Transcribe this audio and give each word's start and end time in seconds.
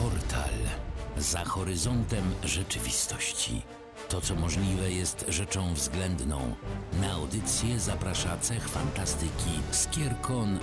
Portal. 0.00 0.54
Za 1.16 1.44
horyzontem 1.44 2.24
rzeczywistości. 2.44 3.62
To, 4.08 4.20
co 4.20 4.34
możliwe, 4.34 4.90
jest 4.90 5.24
rzeczą 5.28 5.74
względną. 5.74 6.54
Na 7.00 7.12
audycję 7.12 7.80
zaprasza 7.80 8.36
cech 8.36 8.68
fantastyki 8.68 9.50
Skierkon 9.70 10.58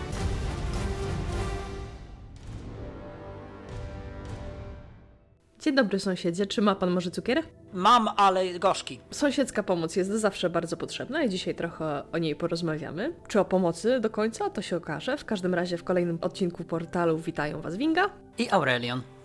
Dzień 5.60 5.76
dobry 5.76 6.00
sąsiedzie, 6.00 6.46
czy 6.46 6.62
ma 6.62 6.76
pan 6.76 6.92
może 6.92 7.12
cukier? 7.12 7.44
Mam, 7.74 8.08
ale 8.18 8.60
gorzki. 8.60 9.00
Sąsiedzka 9.12 9.64
pomoc 9.64 9.96
jest 9.96 10.12
zawsze 10.12 10.50
bardzo 10.50 10.78
potrzebna 10.78 11.24
i 11.24 11.30
dzisiaj 11.30 11.56
trochę 11.56 12.04
o 12.12 12.18
niej 12.18 12.36
porozmawiamy. 12.36 13.14
Czy 13.28 13.40
o 13.40 13.46
pomocy 13.46 14.00
do 14.00 14.10
końca, 14.10 14.50
to 14.50 14.62
się 14.62 14.78
okaże. 14.78 15.18
W 15.18 15.26
każdym 15.26 15.54
razie 15.54 15.78
w 15.78 15.84
kolejnym 15.84 16.18
odcinku 16.22 16.64
portalu 16.64 17.18
witają 17.18 17.62
was 17.62 17.78
Winga. 17.78 18.10
I 18.38 18.50
Aurelion. 18.50 19.17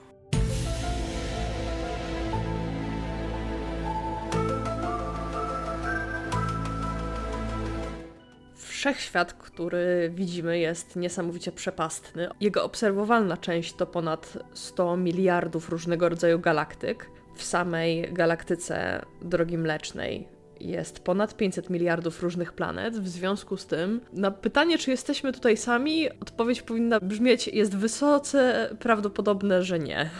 Wszechświat, 8.82 9.32
który 9.32 10.10
widzimy, 10.14 10.58
jest 10.58 10.96
niesamowicie 10.96 11.52
przepastny. 11.52 12.28
Jego 12.40 12.64
obserwowalna 12.64 13.36
część 13.36 13.72
to 13.72 13.86
ponad 13.86 14.38
100 14.54 14.96
miliardów 14.96 15.68
różnego 15.68 16.08
rodzaju 16.08 16.38
galaktyk. 16.38 17.10
W 17.36 17.42
samej 17.42 18.12
galaktyce 18.12 19.04
Drogi 19.20 19.58
Mlecznej 19.58 20.28
jest 20.60 21.00
ponad 21.00 21.36
500 21.36 21.70
miliardów 21.70 22.22
różnych 22.22 22.52
planet. 22.52 22.98
W 22.98 23.08
związku 23.08 23.56
z 23.56 23.66
tym, 23.66 24.00
na 24.12 24.30
pytanie, 24.30 24.78
czy 24.78 24.90
jesteśmy 24.90 25.32
tutaj 25.32 25.56
sami, 25.56 26.10
odpowiedź 26.20 26.62
powinna 26.62 27.00
brzmieć: 27.00 27.48
jest 27.48 27.76
wysoce 27.76 28.70
prawdopodobne, 28.80 29.62
że 29.62 29.78
nie. 29.78 30.10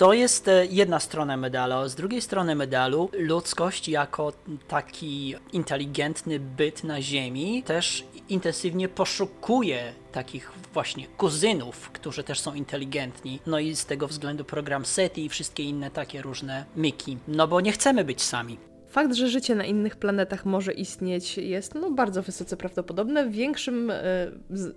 To 0.00 0.12
jest 0.12 0.48
e, 0.48 0.66
jedna 0.66 1.00
strona 1.00 1.36
medalu. 1.36 1.88
Z 1.88 1.94
drugiej 1.94 2.22
strony 2.22 2.54
medalu, 2.54 3.10
ludzkość 3.12 3.88
jako 3.88 4.32
taki 4.68 5.34
inteligentny 5.52 6.40
byt 6.40 6.84
na 6.84 7.02
Ziemi 7.02 7.62
też 7.62 8.04
intensywnie 8.28 8.88
poszukuje 8.88 9.92
takich 10.12 10.52
właśnie 10.72 11.06
kuzynów, 11.06 11.90
którzy 11.90 12.24
też 12.24 12.40
są 12.40 12.54
inteligentni. 12.54 13.40
No 13.46 13.58
i 13.58 13.76
z 13.76 13.86
tego 13.86 14.08
względu 14.08 14.44
program 14.44 14.86
SETI 14.86 15.24
i 15.24 15.28
wszystkie 15.28 15.62
inne 15.62 15.90
takie 15.90 16.22
różne 16.22 16.64
myki. 16.76 17.18
No 17.28 17.48
bo 17.48 17.60
nie 17.60 17.72
chcemy 17.72 18.04
być 18.04 18.22
sami. 18.22 18.69
Fakt, 18.90 19.14
że 19.14 19.28
życie 19.28 19.54
na 19.54 19.64
innych 19.64 19.96
planetach 19.96 20.44
może 20.44 20.72
istnieć, 20.72 21.38
jest 21.38 21.74
no, 21.74 21.90
bardzo 21.90 22.22
wysoce 22.22 22.56
prawdopodobne. 22.56 23.30
Większym 23.30 23.90
y, 23.90 23.94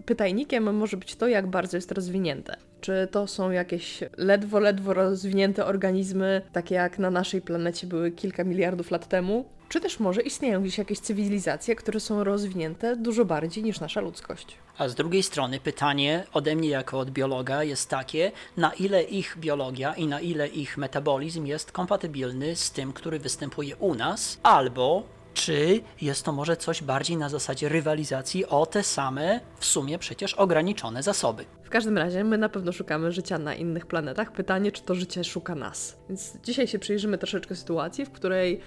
pytajnikiem 0.06 0.76
może 0.76 0.98
być 0.98 1.16
to, 1.16 1.28
jak 1.28 1.48
bardzo 1.48 1.78
jest 1.78 1.92
rozwinięte. 1.92 2.58
Czy 2.82 3.08
to 3.12 3.28
są 3.28 3.52
jakieś 3.52 4.00
ledwo, 4.18 4.60
ledwo 4.60 4.94
rozwinięte 4.94 5.66
organizmy, 5.66 6.42
takie 6.52 6.76
jak 6.76 7.00
na 7.00 7.12
naszej 7.12 7.42
planecie 7.42 7.88
były 7.88 8.12
kilka 8.12 8.44
miliardów 8.44 8.92
lat 8.92 9.08
temu? 9.08 9.46
Czy 9.74 9.80
też 9.80 10.00
może 10.00 10.22
istnieją 10.22 10.62
gdzieś 10.62 10.78
jakieś 10.78 11.00
cywilizacje, 11.00 11.76
które 11.76 12.00
są 12.00 12.24
rozwinięte 12.24 12.96
dużo 12.96 13.26
bardziej 13.26 13.64
niż 13.64 13.80
nasza 13.80 14.02
ludzkość? 14.02 14.58
A 14.78 14.88
z 14.88 14.96
drugiej 14.96 15.24
strony 15.24 15.60
pytanie 15.60 16.24
ode 16.34 16.56
mnie 16.56 16.70
jako 16.70 17.00
od 17.00 17.12
biologa 17.12 17.64
jest 17.64 17.90
takie, 17.90 18.32
na 18.58 18.74
ile 18.74 19.04
ich 19.04 19.38
biologia 19.40 19.94
i 19.94 20.08
na 20.08 20.20
ile 20.20 20.48
ich 20.48 20.78
metabolizm 20.78 21.46
jest 21.46 21.72
kompatybilny 21.72 22.56
z 22.56 22.72
tym, 22.72 22.94
który 22.94 23.20
występuje 23.20 23.76
u 23.76 23.96
nas, 23.96 24.40
albo 24.44 25.04
czy 25.34 25.82
jest 26.02 26.26
to 26.26 26.32
może 26.32 26.58
coś 26.58 26.84
bardziej 26.84 27.18
na 27.18 27.30
zasadzie 27.30 27.70
rywalizacji 27.70 28.46
o 28.46 28.66
te 28.66 28.84
same, 28.84 29.40
w 29.60 29.66
sumie 29.66 30.00
przecież 30.00 30.34
ograniczone 30.34 31.04
zasoby. 31.04 31.46
W 31.64 31.70
każdym 31.70 31.98
razie 31.98 32.24
my 32.24 32.38
na 32.38 32.50
pewno 32.50 32.72
szukamy 32.72 33.12
życia 33.12 33.38
na 33.38 33.56
innych 33.56 33.86
planetach. 33.86 34.32
Pytanie, 34.32 34.72
czy 34.72 34.84
to 34.84 34.96
życie 34.96 35.24
szuka 35.24 35.56
nas. 35.56 35.98
Więc 36.10 36.38
dzisiaj 36.44 36.68
się 36.68 36.80
przyjrzymy 36.80 37.18
troszeczkę 37.18 37.56
sytuacji, 37.56 38.06
w 38.06 38.12
której 38.12 38.62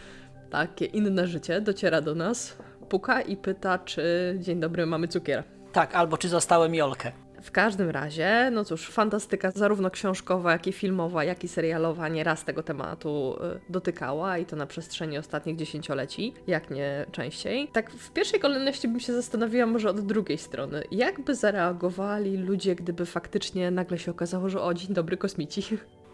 takie 0.51 0.85
inne 0.85 1.27
życie 1.27 1.61
dociera 1.61 2.01
do 2.01 2.15
nas, 2.15 2.57
puka 2.89 3.21
i 3.21 3.37
pyta, 3.37 3.79
czy 3.79 4.37
dzień 4.41 4.61
dobry, 4.61 4.87
mamy 4.87 5.09
cukier. 5.09 5.45
Tak, 5.73 5.95
albo 5.95 6.19
czy 6.19 6.29
zostałem 6.29 6.75
Jolkę. 6.75 7.13
W 7.43 7.51
każdym 7.51 7.91
razie, 7.91 8.51
no 8.53 8.65
cóż, 8.65 8.89
fantastyka 8.89 9.51
zarówno 9.51 9.91
książkowa, 9.91 10.53
jak 10.53 10.67
i 10.67 10.73
filmowa, 10.73 11.25
jak 11.25 11.45
i 11.45 11.49
serialowa 11.49 12.09
nieraz 12.09 12.45
tego 12.45 12.63
tematu 12.63 13.37
y, 13.69 13.73
dotykała 13.73 14.39
i 14.39 14.47
to 14.47 14.57
na 14.57 14.67
przestrzeni 14.67 15.19
ostatnich 15.19 15.57
dziesięcioleci, 15.57 16.35
jak 16.47 16.71
nie 16.71 17.07
częściej. 17.13 17.69
Tak 17.73 17.91
w 17.91 18.11
pierwszej 18.11 18.41
kolejności 18.41 18.89
bym 18.89 19.01
się 19.01 19.13
zastanowiła 19.13 19.67
może 19.67 19.91
od 19.91 20.01
drugiej 20.01 20.39
strony. 20.39 20.83
Jak 20.91 21.21
by 21.21 21.35
zareagowali 21.35 22.37
ludzie, 22.37 22.75
gdyby 22.75 23.07
faktycznie 23.07 23.71
nagle 23.71 23.99
się 23.99 24.11
okazało, 24.11 24.49
że 24.49 24.61
o, 24.63 24.75
dzień 24.75 24.95
dobry, 24.95 25.17
kosmici. 25.17 25.63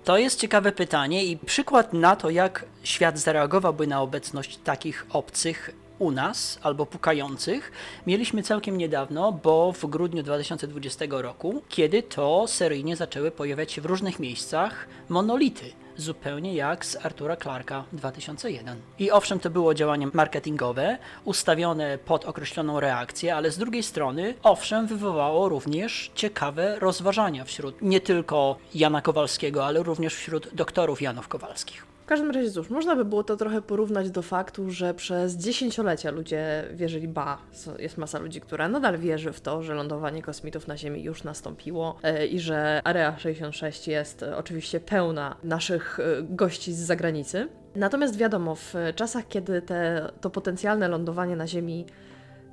To 0.05 0.19
jest 0.19 0.41
ciekawe 0.41 0.73
pytanie 0.73 1.25
i 1.25 1.37
przykład 1.37 1.93
na 1.93 2.17
to, 2.17 2.31
jak 2.31 2.65
świat 2.83 3.19
zareagowałby 3.19 3.87
na 3.87 4.01
obecność 4.01 4.57
takich 4.57 5.07
obcych 5.13 5.71
u 5.99 6.11
nas 6.11 6.59
albo 6.63 6.87
pukających. 6.87 7.73
Mieliśmy 8.07 8.43
całkiem 8.43 8.79
niedawno, 8.79 9.33
bo 9.33 9.73
w 9.73 9.87
grudniu 9.87 10.23
2020 10.23 11.05
roku, 11.11 11.63
kiedy 11.69 12.03
to 12.03 12.47
seryjnie 12.49 12.97
zaczęły 12.97 13.31
pojawiać 13.31 13.73
się 13.73 13.81
w 13.81 13.87
różnych 13.87 14.19
miejscach 14.19 14.87
monolity 15.09 15.73
zupełnie 15.97 16.55
jak 16.55 16.87
z 16.87 17.07
Artura 17.07 17.37
Clarka 17.37 17.85
2001. 17.93 18.81
I 18.99 19.11
owszem, 19.11 19.41
to 19.41 19.51
było 19.51 19.75
działanie 19.75 20.09
marketingowe, 20.13 20.99
ustawione 21.25 21.99
pod 21.99 22.25
określoną 22.25 22.81
reakcję, 22.81 23.37
ale 23.37 23.51
z 23.51 23.59
drugiej 23.59 23.83
strony, 23.83 24.35
owszem, 24.43 24.87
wywołało 24.87 25.49
również 25.49 26.11
ciekawe 26.15 26.79
rozważania 26.79 27.45
wśród 27.45 27.83
nie 27.83 28.01
tylko 28.01 28.57
Jana 28.75 29.03
Kowalskiego, 29.03 29.67
ale 29.67 29.83
również 29.83 30.15
wśród 30.15 30.55
doktorów 30.55 31.03
Janów 31.03 31.29
Kowalskich. 31.29 31.92
Każdym 32.13 32.31
razie 32.31 32.51
cóż, 32.51 32.71
można 32.71 32.97
by 32.97 33.05
było 33.05 33.25
to 33.25 33.37
trochę 33.37 33.63
porównać 33.63 34.11
do 34.11 34.23
faktu, 34.23 34.71
że 34.71 34.95
przez 34.95 35.37
dziesięciolecia 35.37 36.11
ludzie 36.11 36.65
wierzyli, 36.75 37.09
ba, 37.09 37.39
jest 37.79 37.99
masa 37.99 38.19
ludzi, 38.19 38.41
która 38.41 38.69
nadal 38.69 38.99
wierzy 38.99 39.33
w 39.33 39.41
to, 39.41 39.63
że 39.63 39.75
lądowanie 39.75 40.23
kosmitów 40.23 40.69
na 40.69 40.77
Ziemi 40.77 41.03
już 41.03 41.25
nastąpiło 41.25 41.99
e, 42.03 42.27
i 42.27 42.41
że 42.41 42.81
Area 42.85 43.19
66 43.19 43.89
jest 43.89 44.23
e, 44.23 44.37
oczywiście 44.37 44.81
pełna 44.81 45.37
naszych 45.45 46.01
e, 46.01 46.23
gości 46.23 46.73
z 46.73 46.79
zagranicy. 46.79 47.49
Natomiast 47.77 48.17
wiadomo, 48.17 48.55
w 48.55 48.75
czasach, 48.95 49.29
kiedy 49.29 49.63
te, 49.63 50.11
to 50.21 50.31
potencjalne 50.31 50.89
lądowanie 50.89 51.37
na 51.37 51.47
Ziemi 51.47 51.87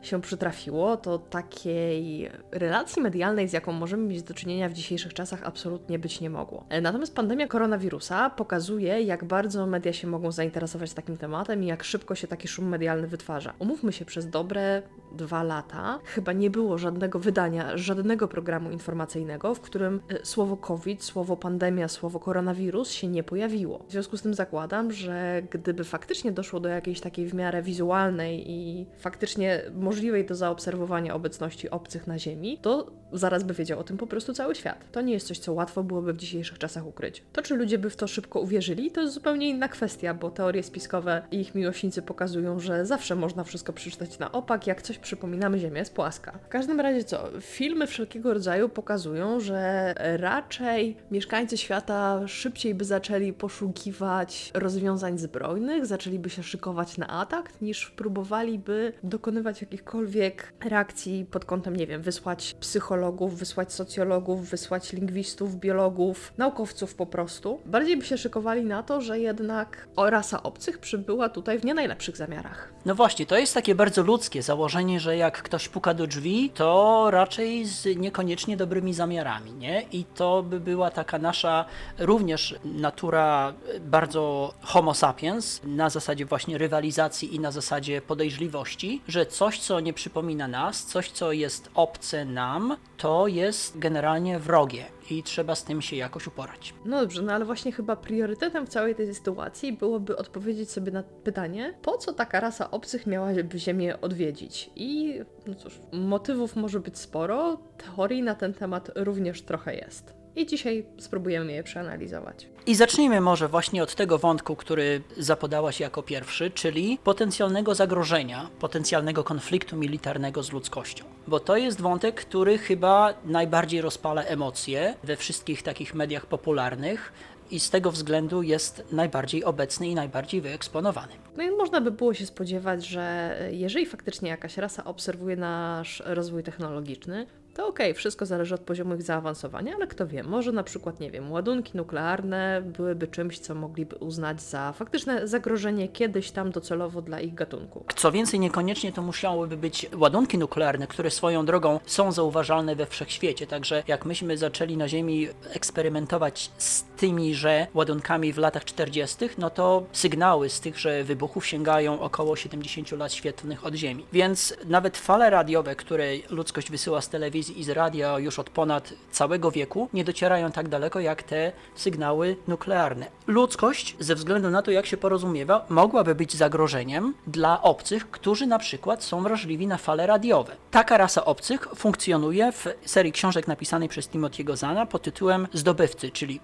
się 0.02 0.22
przytrafiło, 0.22 0.98
to 0.98 1.20
takiej 1.20 2.30
relacji 2.52 3.02
medialnej, 3.02 3.48
z 3.48 3.54
jaką 3.54 3.72
możemy 3.72 4.08
mieć 4.08 4.24
do 4.24 4.34
czynienia 4.34 4.70
w 4.70 4.74
dzisiejszych 4.74 5.14
czasach, 5.14 5.44
absolutnie 5.44 6.00
być 6.00 6.22
nie 6.22 6.30
mogło. 6.30 6.66
E, 6.70 6.82
natomiast 6.82 7.16
pandemia 7.16 7.48
koronawirusa 7.48 8.30
pokazuje, 8.30 9.02
jak 9.02 9.26
bardzo 9.26 9.66
media 9.66 9.94
się 9.94 10.08
mogą 10.08 10.32
zainteresować 10.32 10.94
takim 10.94 11.18
tematem 11.18 11.64
i 11.64 11.68
jak 11.68 11.84
szybko 11.84 12.16
się 12.16 12.28
taki 12.28 12.48
szum 12.48 12.68
medialny 12.68 13.08
wytwarza. 13.08 13.54
Umówmy 13.60 13.92
się, 13.92 14.06
przez 14.06 14.30
dobre 14.30 14.82
dwa 15.12 15.44
lata 15.44 16.00
chyba 16.06 16.34
nie 16.34 16.50
było 16.50 16.78
żadnego 16.78 17.20
wydania, 17.20 17.78
żadnego 17.78 18.28
programu 18.28 18.72
informacyjnego, 18.72 19.56
w 19.56 19.62
którym 19.62 20.02
e, 20.10 20.26
słowo 20.26 20.58
COVID, 20.58 21.04
słowo 21.04 21.38
pandemia, 21.38 21.88
słowo 21.88 22.20
koronawirus 22.20 22.92
się 22.92 23.08
nie 23.08 23.24
pojawiło. 23.24 23.86
W 23.88 23.92
związku 23.92 24.18
z 24.18 24.22
tym 24.22 24.34
zakładam, 24.34 24.92
że 24.92 25.42
gdyby 25.52 25.84
faktycznie 25.84 26.31
doszło 26.31 26.60
do 26.60 26.70
jakiejś 26.70 27.02
takiej 27.02 27.28
w 27.28 27.34
miarę 27.34 27.62
wizualnej 27.62 28.52
i 28.52 28.86
faktycznie 28.98 29.62
możliwej 29.90 30.26
do 30.26 30.36
zaobserwowania 30.36 31.16
obecności 31.16 31.70
obcych 31.70 32.08
na 32.08 32.20
Ziemi, 32.20 32.58
to 32.62 32.92
zaraz 33.14 33.44
by 33.44 33.54
wiedział 33.54 33.80
o 33.80 33.84
tym 33.84 33.98
po 33.98 34.08
prostu 34.08 34.34
cały 34.34 34.56
świat. 34.56 34.86
To 34.92 35.02
nie 35.02 35.14
jest 35.14 35.28
coś, 35.28 35.40
co 35.40 35.54
łatwo 35.54 35.84
byłoby 35.84 36.14
w 36.14 36.18
dzisiejszych 36.18 36.58
czasach 36.58 36.86
ukryć. 36.86 37.24
To, 37.34 37.42
czy 37.42 37.56
ludzie 37.56 37.78
by 37.78 37.90
w 37.90 37.96
to 37.96 38.08
szybko 38.08 38.40
uwierzyli, 38.40 38.92
to 38.92 39.02
jest 39.02 39.14
zupełnie 39.14 39.50
inna 39.50 39.68
kwestia, 39.68 40.14
bo 40.14 40.32
teorie 40.32 40.64
spiskowe 40.64 41.22
i 41.32 41.40
ich 41.40 41.56
miłośnicy 41.56 42.02
pokazują, 42.02 42.60
że 42.60 42.86
zawsze 42.86 43.16
można 43.16 43.44
wszystko 43.44 43.74
przeczytać 43.74 44.20
na 44.20 44.32
opak, 44.32 44.68
jak 44.68 44.82
coś 44.82 44.98
przypominamy, 44.98 45.60
Ziemia 45.60 45.80
jest 45.80 45.94
płaska. 45.94 46.40
W 46.46 46.48
każdym 46.48 46.80
razie 46.80 47.04
co, 47.04 47.30
filmy 47.42 47.88
wszelkiego 47.88 48.34
rodzaju 48.34 48.70
pokazują, 48.70 49.40
że 49.40 49.94
raczej 50.18 50.98
mieszkańcy 51.12 51.58
świata 51.58 52.28
szybciej 52.28 52.76
by 52.76 52.86
zaczęli 52.86 53.34
poszukiwać 53.34 54.52
rozwiązań 54.54 55.18
zbrojnych, 55.18 55.86
zaczęliby 55.86 56.30
się 56.30 56.44
szykować 56.44 56.98
na 56.98 57.08
atak, 57.08 57.62
niż 57.62 57.90
próbowaliby 57.90 58.94
dokonywać 59.04 59.62
jakichś 59.62 59.79
jakichkolwiek 59.80 60.54
reakcji 60.66 61.26
pod 61.31 61.46
kątem, 61.46 61.76
nie 61.76 61.88
wiem, 61.88 62.02
wysłać 62.02 62.56
psychologów, 62.60 63.40
wysłać 63.40 63.74
socjologów, 63.74 64.50
wysłać 64.50 64.94
lingwistów, 64.94 65.56
biologów, 65.56 66.34
naukowców 66.38 66.96
po 66.96 67.06
prostu. 67.06 67.60
Bardziej 67.66 67.98
by 67.98 68.06
się 68.06 68.18
szykowali 68.18 68.66
na 68.66 68.84
to, 68.84 69.02
że 69.02 69.20
jednak 69.20 69.88
rasa 69.98 70.44
obcych 70.44 70.78
przybyła 70.78 71.30
tutaj 71.30 71.60
w 71.60 71.66
nie 71.66 71.74
najlepszych 71.74 72.18
zamiarach. 72.18 72.74
No 72.86 72.96
właśnie, 72.96 73.26
to 73.26 73.38
jest 73.38 73.54
takie 73.54 73.76
bardzo 73.76 74.04
ludzkie 74.04 74.42
założenie, 74.42 75.00
że 75.00 75.18
jak 75.18 75.42
ktoś 75.42 75.70
puka 75.70 75.94
do 75.94 76.08
drzwi, 76.08 76.50
to 76.50 77.08
raczej 77.12 77.66
z 77.66 77.98
niekoniecznie 77.98 78.58
dobrymi 78.58 78.94
zamiarami, 78.94 79.54
nie? 79.54 79.82
I 79.92 80.04
to 80.04 80.44
by 80.44 80.60
była 80.60 80.92
taka 80.92 81.20
nasza 81.20 81.66
również 82.00 82.56
natura 82.66 83.54
bardzo 83.82 84.54
homo 84.62 84.94
sapiens, 84.94 85.62
na 85.64 85.90
zasadzie 85.90 86.25
właśnie 86.25 86.58
rywalizacji 86.58 87.36
i 87.36 87.40
na 87.40 87.52
zasadzie 87.52 88.02
podejrzliwości, 88.02 89.02
że 89.08 89.25
coś, 89.25 89.60
co 89.69 89.80
nie 89.80 89.94
przypomina 89.94 90.48
nas, 90.48 90.86
coś, 90.86 91.12
co 91.12 91.31
jest 91.31 91.69
obce 91.74 92.25
nam, 92.25 92.77
to 92.98 93.27
jest 93.27 93.80
generalnie 93.80 94.39
wrogie 94.39 94.86
i 95.12 95.24
trzeba 95.24 95.56
z 95.56 95.63
tym 95.63 95.81
się 95.81 95.95
jakoś 95.95 96.27
uporać. 96.27 96.74
No 96.86 97.00
dobrze, 97.00 97.21
no 97.21 97.33
ale 97.33 97.45
właśnie 97.45 97.71
chyba 97.71 97.95
priorytetem 97.95 98.66
w 98.66 98.69
całej 98.69 98.95
tej 98.95 99.16
sytuacji 99.16 99.74
byłoby 99.74 100.18
odpowiedzieć 100.18 100.71
sobie 100.71 100.92
na 100.92 101.04
pytanie, 101.04 101.74
po 101.81 101.98
co 101.98 102.13
taka 102.13 102.39
rasa 102.39 102.71
obcych 102.71 103.07
miałaby 103.07 103.60
Ziemię 103.60 104.01
odwiedzić? 104.01 104.69
I 104.75 105.19
no 105.48 105.56
cóż, 105.56 105.80
motywów 105.92 106.56
może 106.56 106.80
być 106.80 106.98
sporo, 106.98 107.57
teorii 107.77 108.22
na 108.22 108.36
ten 108.36 108.54
temat 108.54 108.92
również 108.95 109.42
trochę 109.42 109.75
jest. 109.75 110.19
I 110.36 110.46
dzisiaj 110.46 110.86
spróbujemy 110.98 111.52
je 111.52 111.64
przeanalizować. 111.64 112.48
I 112.66 112.76
zacznijmy 112.76 113.22
może 113.22 113.48
właśnie 113.48 113.84
od 113.84 113.96
tego 113.96 114.18
wątku, 114.18 114.56
który 114.56 115.02
zapodałaś 115.18 115.80
jako 115.80 116.04
pierwszy, 116.04 116.52
czyli 116.52 117.00
potencjalnego 117.04 117.76
zagrożenia, 117.76 118.50
potencjalnego 118.60 119.24
konfliktu 119.24 119.78
militarnego 119.78 120.44
z 120.44 120.52
ludzkością. 120.52 121.06
Bo 121.28 121.40
to 121.40 121.58
jest 121.58 121.81
wątek, 121.81 122.16
który 122.16 122.58
chyba 122.58 123.14
najbardziej 123.26 123.81
rozpala 123.81 124.24
emocje 124.24 124.96
we 125.04 125.16
wszystkich 125.16 125.64
takich 125.64 125.96
mediach 125.96 126.26
popularnych 126.26 127.14
i 127.52 127.60
z 127.60 127.70
tego 127.70 127.92
względu 127.92 128.42
jest 128.42 128.84
najbardziej 128.92 129.44
obecny 129.44 129.88
i 129.88 129.96
najbardziej 129.96 130.42
wyeksponowany. 130.42 131.14
No 131.38 131.44
i 131.44 131.52
można 131.52 131.82
by 131.82 131.92
było 131.92 132.14
się 132.14 132.25
spodziewać, 132.25 132.86
że 132.86 133.36
jeżeli 133.52 133.86
faktycznie 133.86 134.30
jakaś 134.30 134.58
rasa 134.58 134.84
obserwuje 134.84 135.36
nasz 135.36 136.04
rozwój 136.06 136.44
technologiczny, 136.44 137.28
to 137.54 137.68
okej, 137.68 137.94
wszystko 137.94 138.25
zależy 138.25 138.56
od 138.56 138.62
poziomu 138.62 138.96
ich 138.96 139.01
zaawansowania, 139.01 139.75
ale 139.75 139.88
kto 139.88 140.07
wie, 140.07 140.24
może 140.24 140.51
na 140.51 140.63
przykład, 140.63 141.00
nie 141.00 141.12
wiem, 141.12 141.31
ładunki 141.31 141.78
nuklearne 141.78 142.62
byłyby 142.66 143.07
czymś, 143.07 143.40
co 143.40 143.56
mogliby 143.56 143.96
uznać 143.96 144.42
za 144.42 144.74
faktyczne 144.74 145.28
zagrożenie 145.28 145.88
kiedyś 145.88 146.31
tam 146.31 146.51
docelowo 146.51 147.01
dla 147.01 147.19
ich 147.19 147.34
gatunku. 147.34 147.86
Co 147.96 148.12
więcej, 148.12 148.40
niekoniecznie 148.40 148.92
to 148.92 149.01
musiałyby 149.01 149.57
być 149.57 149.90
ładunki 149.96 150.38
nuklearne, 150.38 150.88
które 150.88 151.12
swoją 151.12 151.46
drogą 151.46 151.80
są 151.86 152.12
zauważalne 152.12 152.75
we 152.75 152.86
wszechświecie. 152.86 153.48
Także 153.48 153.84
jak 153.88 154.06
myśmy 154.06 154.38
zaczęli 154.38 154.78
na 154.78 154.88
Ziemi 154.88 155.28
eksperymentować 155.54 156.51
z 156.57 156.88
tymi, 157.00 157.36
że 157.36 157.68
ładunkami 157.74 158.34
w 158.34 158.38
latach 158.38 158.66
40., 158.66 159.16
no 159.38 159.50
to 159.50 159.84
sygnały 159.92 160.50
z 160.50 160.60
tychże 160.60 161.04
wybuchów 161.04 161.48
sięgają 161.48 162.01
około 162.01 162.36
70 162.36 162.92
lat 162.92 163.13
świetlnych 163.13 163.66
od 163.66 163.75
Ziemi. 163.75 164.06
Więc 164.13 164.54
nawet 164.66 164.98
fale 164.98 165.30
radiowe, 165.30 165.75
które 165.75 166.06
ludzkość 166.30 166.72
wysyła 166.72 167.01
z 167.01 167.10
telewizji 167.10 167.60
i 167.60 167.63
z 167.63 167.69
radia 167.69 168.19
już 168.19 168.40
od 168.40 168.50
ponad 168.50 168.94
całego 169.12 169.51
wieku, 169.51 169.90
nie 169.94 170.04
docierają 170.04 170.51
tak 170.51 170.68
daleko 170.68 171.00
jak 171.00 171.24
te 171.24 171.51
sygnały 171.75 172.36
nuklearne. 172.48 173.06
Ludzkość, 173.28 173.96
ze 174.00 174.16
względu 174.16 174.50
na 174.50 174.62
to, 174.62 174.72
jak 174.72 174.86
się 174.86 174.98
porozumiewa, 174.98 175.66
mogłaby 175.69 176.16
być 176.16 176.36
zagrożeniem 176.36 177.13
dla 177.28 177.62
obcych, 177.62 178.12
którzy 178.12 178.48
na 178.48 178.60
przykład 178.60 179.04
są 179.04 179.24
wrażliwi 179.24 179.68
na 179.68 179.78
fale 179.78 180.07
radiowe. 180.07 180.56
Taka 180.72 180.98
rasa 180.98 181.25
obcych 181.25 181.68
funkcjonuje 181.75 182.51
w 182.51 182.66
serii 182.86 183.12
książek 183.12 183.48
napisanej 183.48 183.90
przez 183.90 184.10
Timothy'ego 184.10 184.57
Zana 184.57 184.86
pod 184.86 185.01
tytułem 185.01 185.48
Zdobywcy, 185.54 186.12
czyli 186.12 186.40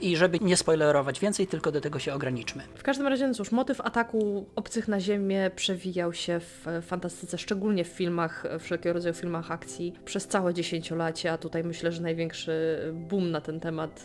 I 0.00 0.16
żeby 0.16 0.38
nie 0.40 0.56
spoilerować 0.56 1.20
więcej, 1.20 1.46
tylko 1.46 1.72
do 1.72 1.80
tego 1.80 1.98
się 1.98 2.14
ograniczmy. 2.14 2.62
W 2.74 2.82
każdym 2.82 3.06
razie, 3.06 3.28
no 3.28 3.34
cóż, 3.34 3.52
motyw 3.52 3.80
ataku 3.80 4.46
obcych 4.56 4.88
na 4.88 5.00
Ziemię 5.00 5.50
przewijał 5.56 6.12
się 6.12 6.40
w 6.40 6.66
fantastyce, 6.82 7.38
szczególnie 7.38 7.84
w 7.84 7.88
filmach, 7.88 8.44
wszelkiego 8.60 8.92
rodzaju 8.92 9.14
filmach 9.14 9.50
akcji 9.50 9.92
przez 10.04 10.26
całe 10.26 10.54
dziesięciolecia. 10.54 11.38
Tutaj 11.38 11.64
myślę, 11.64 11.92
że 11.92 12.02
największy 12.02 12.78
boom 12.92 13.30
na 13.30 13.40
ten 13.40 13.60
temat 13.60 14.04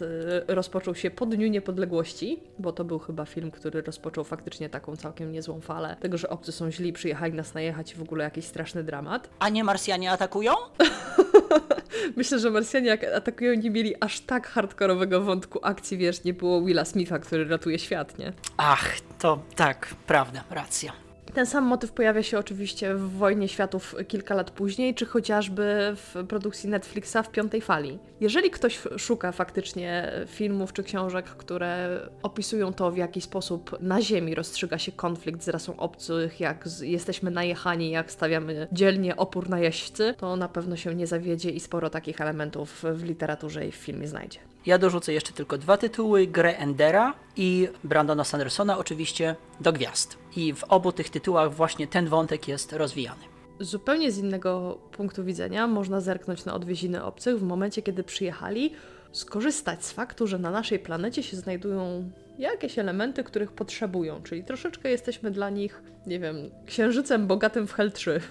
y, 0.50 0.56
rozpoczął 0.56 0.96
się 0.96 1.12
po 1.12 1.26
Dniu 1.26 1.48
Niepodległości, 1.48 2.40
bo 2.60 2.72
to 2.72 2.84
był 2.84 3.00
chyba 3.00 3.26
film, 3.26 3.52
który 3.52 3.82
rozpoczął 3.82 4.24
faktycznie 4.24 4.70
taką 4.70 4.96
całkiem 4.96 5.32
niezłą 5.32 5.62
falę 5.62 5.96
tego, 6.00 6.18
że 6.18 6.30
obcy 6.30 6.52
są 6.52 6.72
źli, 6.72 6.94
przyjechali 6.94 7.34
nas 7.34 7.54
najechać 7.54 7.94
i 7.94 7.96
w 7.96 8.02
ogóle 8.02 8.24
jakiś 8.24 8.46
straszny 8.46 8.84
dramat. 8.84 9.30
A 9.40 9.50
nie 9.50 9.64
Marsjanie 9.64 10.12
atakują? 10.12 10.54
Myślę, 12.18 12.40
że 12.40 12.50
Marsjanie 12.50 12.88
jak 12.88 13.04
atakują 13.04 13.54
nie 13.54 13.70
mieli 13.70 13.96
aż 14.00 14.20
tak 14.20 14.48
hardkorowego 14.48 15.22
wątku 15.22 15.60
akcji, 15.64 15.98
wiesz, 15.98 16.24
nie 16.24 16.34
było 16.34 16.62
Willa 16.62 16.86
Smitha, 16.86 17.20
który 17.20 17.46
ratuje 17.46 17.80
świat, 17.80 18.18
nie? 18.18 18.34
Ach, 18.58 18.96
to 19.20 19.44
tak, 19.56 19.96
prawda, 20.08 20.44
racja. 20.50 21.11
Ten 21.34 21.46
sam 21.46 21.64
motyw 21.64 21.92
pojawia 21.92 22.24
się 22.24 22.40
oczywiście 22.40 22.96
w 22.96 23.12
Wojnie 23.12 23.48
Światów 23.48 23.96
kilka 24.08 24.36
lat 24.36 24.52
później, 24.52 24.96
czy 24.96 25.06
chociażby 25.06 25.96
w 25.96 26.26
produkcji 26.28 26.70
Netflixa 26.70 27.18
w 27.24 27.30
Piątej 27.30 27.62
Fali. 27.62 28.00
Jeżeli 28.20 28.50
ktoś 28.50 28.80
szuka 28.98 29.32
faktycznie 29.32 30.12
filmów 30.28 30.74
czy 30.74 30.84
książek, 30.84 31.26
które 31.26 32.00
opisują 32.24 32.74
to, 32.74 32.92
w 32.92 32.98
jaki 32.98 33.22
sposób 33.22 33.78
na 33.82 34.02
Ziemi 34.02 34.36
rozstrzyga 34.36 34.78
się 34.78 34.92
konflikt 34.92 35.44
z 35.44 35.48
rasą 35.48 35.78
obcych, 35.78 36.40
jak 36.40 36.66
jesteśmy 36.82 37.32
najechani, 37.32 37.92
jak 37.92 38.12
stawiamy 38.12 38.68
dzielnie 38.72 39.16
opór 39.16 39.50
najeźdźcy, 39.50 40.14
to 40.18 40.36
na 40.36 40.48
pewno 40.48 40.76
się 40.76 40.96
nie 40.96 41.08
zawiedzie 41.08 41.50
i 41.50 41.60
sporo 41.60 41.90
takich 41.90 42.22
elementów 42.22 42.84
w 42.94 43.04
literaturze 43.04 43.68
i 43.68 43.72
w 43.72 43.76
filmie 43.76 44.08
znajdzie. 44.08 44.40
Ja 44.66 44.78
dorzucę 44.78 45.14
jeszcze 45.14 45.34
tylko 45.34 45.58
dwa 45.58 45.78
tytuły, 45.78 46.28
grę 46.28 46.58
Endera 46.58 47.14
i 47.36 47.68
Brandona 47.84 48.24
Sandersona 48.24 48.78
oczywiście 48.78 49.36
do 49.60 49.74
gwiazd. 49.74 50.21
I 50.36 50.54
w 50.54 50.64
obu 50.64 50.92
tych 50.92 51.10
tytułach 51.10 51.54
właśnie 51.54 51.88
ten 51.88 52.08
wątek 52.08 52.48
jest 52.48 52.74
rozwijany. 52.74 53.22
Zupełnie 53.60 54.12
z 54.12 54.18
innego 54.18 54.78
punktu 54.92 55.24
widzenia 55.24 55.68
można 55.68 56.02
zerknąć 56.02 56.46
na 56.46 56.54
odwiedziny 56.54 57.04
obcych 57.04 57.40
w 57.40 57.44
momencie, 57.44 57.82
kiedy 57.82 58.04
przyjechali, 58.04 58.74
skorzystać 59.12 59.86
z 59.86 59.92
faktu, 59.92 60.28
że 60.28 60.40
na 60.40 60.52
naszej 60.52 60.80
planecie 60.80 61.24
się 61.24 61.38
znajdują 61.38 62.12
jakieś 62.40 62.80
elementy, 62.80 63.24
których 63.24 63.52
potrzebują, 63.52 64.24
czyli 64.24 64.44
troszeczkę 64.44 64.90
jesteśmy 64.90 65.32
dla 65.32 65.50
nich, 65.50 65.82
nie 66.08 66.20
wiem, 66.20 66.36
księżycem 66.66 67.28
bogatym 67.28 67.68
w 67.68 67.74
Hel 67.74 67.92
3. 67.92 68.22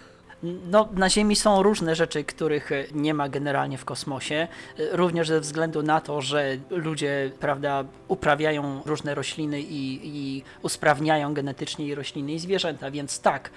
No, 0.42 0.88
na 0.92 1.10
Ziemi 1.10 1.36
są 1.36 1.62
różne 1.62 1.94
rzeczy, 1.94 2.24
których 2.24 2.70
nie 2.94 3.14
ma 3.14 3.28
generalnie 3.28 3.78
w 3.78 3.84
kosmosie, 3.84 4.48
również 4.92 5.28
ze 5.28 5.40
względu 5.40 5.82
na 5.82 6.00
to, 6.00 6.20
że 6.20 6.56
ludzie, 6.70 7.30
prawda, 7.40 7.84
uprawiają 8.08 8.82
różne 8.86 9.14
rośliny 9.14 9.60
i, 9.60 10.00
i 10.02 10.42
usprawniają 10.62 11.34
genetycznie 11.34 11.86
i 11.86 11.94
rośliny 11.94 12.32
i 12.32 12.38
zwierzęta, 12.38 12.90
więc 12.90 13.20
tak, 13.20 13.50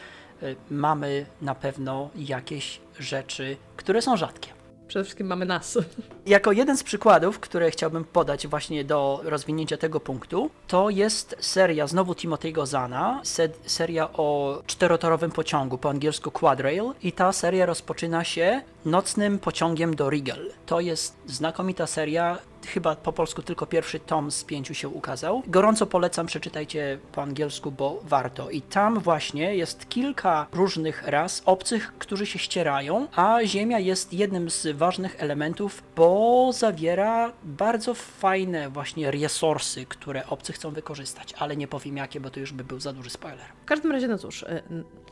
y, 0.44 0.56
mamy 0.70 1.26
na 1.42 1.56
pewno 1.56 2.10
jakieś 2.16 2.80
rzeczy, 3.00 3.58
które 3.78 4.02
są 4.02 4.18
rzadkie. 4.18 4.63
Przede 4.88 5.04
wszystkim 5.04 5.28
mamy 5.28 5.46
nas. 5.46 5.78
Jako 6.26 6.52
jeden 6.52 6.78
z 6.78 6.84
przykładów, 6.84 7.40
które 7.40 7.72
chciałbym 7.72 8.04
podać 8.04 8.48
właśnie 8.48 8.84
do 8.84 9.22
rozwinięcia 9.24 9.78
tego 9.78 10.00
punktu, 10.00 10.50
to 10.68 10.90
jest 10.90 11.36
seria 11.40 11.88
znowu 11.88 12.14
Timothy'ego 12.14 12.66
Zana, 12.66 13.22
se 13.24 13.50
seria 13.66 14.14
o 14.14 14.62
czterotorowym 14.68 15.32
pociągu, 15.32 15.78
po 15.78 15.90
angielsku 15.90 16.32
Quadrail 16.32 16.84
i 17.04 17.12
ta 17.12 17.32
seria 17.32 17.66
rozpoczyna 17.66 18.24
się 18.24 18.62
nocnym 18.86 19.40
pociągiem 19.40 19.96
do 19.96 20.10
Rigel. 20.10 20.52
To 20.66 20.80
jest 20.80 21.16
znakomita 21.28 21.88
seria, 21.88 22.38
chyba 22.68 22.96
po 22.96 23.14
polsku 23.14 23.42
tylko 23.42 23.66
pierwszy 23.66 24.00
tom 24.00 24.32
z 24.32 24.44
pięciu 24.44 24.74
się 24.74 24.90
ukazał. 24.90 25.44
Gorąco 25.48 25.86
polecam, 25.86 26.26
przeczytajcie 26.26 27.00
po 27.12 27.22
angielsku, 27.22 27.72
bo 27.72 28.00
warto. 28.04 28.50
I 28.50 28.62
tam 28.62 29.00
właśnie 29.00 29.56
jest 29.56 29.90
kilka 29.90 30.48
różnych 30.52 31.08
ras 31.08 31.42
obcych, 31.46 31.94
którzy 32.00 32.26
się 32.26 32.40
ścierają, 32.40 33.08
a 33.16 33.40
Ziemia 33.44 33.80
jest 33.80 34.14
jednym 34.14 34.50
z 34.50 34.78
ważnych 34.78 35.24
elementów, 35.24 35.84
bo 35.96 36.50
zawiera 36.54 37.32
bardzo 37.44 37.94
fajne 37.94 38.70
właśnie 38.70 39.12
resursy, 39.12 39.86
które 39.86 40.28
obcy 40.28 40.54
chcą 40.54 40.72
wykorzystać, 40.72 41.34
ale 41.40 41.58
nie 41.58 41.68
powiem 41.68 41.98
jakie, 41.98 42.20
bo 42.20 42.30
to 42.30 42.40
już 42.40 42.54
by 42.54 42.64
był 42.64 42.80
za 42.80 42.94
duży 42.94 43.10
spoiler. 43.10 43.46
W 43.62 43.66
każdym 43.66 43.92
razie, 43.92 44.08
no 44.08 44.18
cóż, 44.18 44.44
y, 44.44 44.64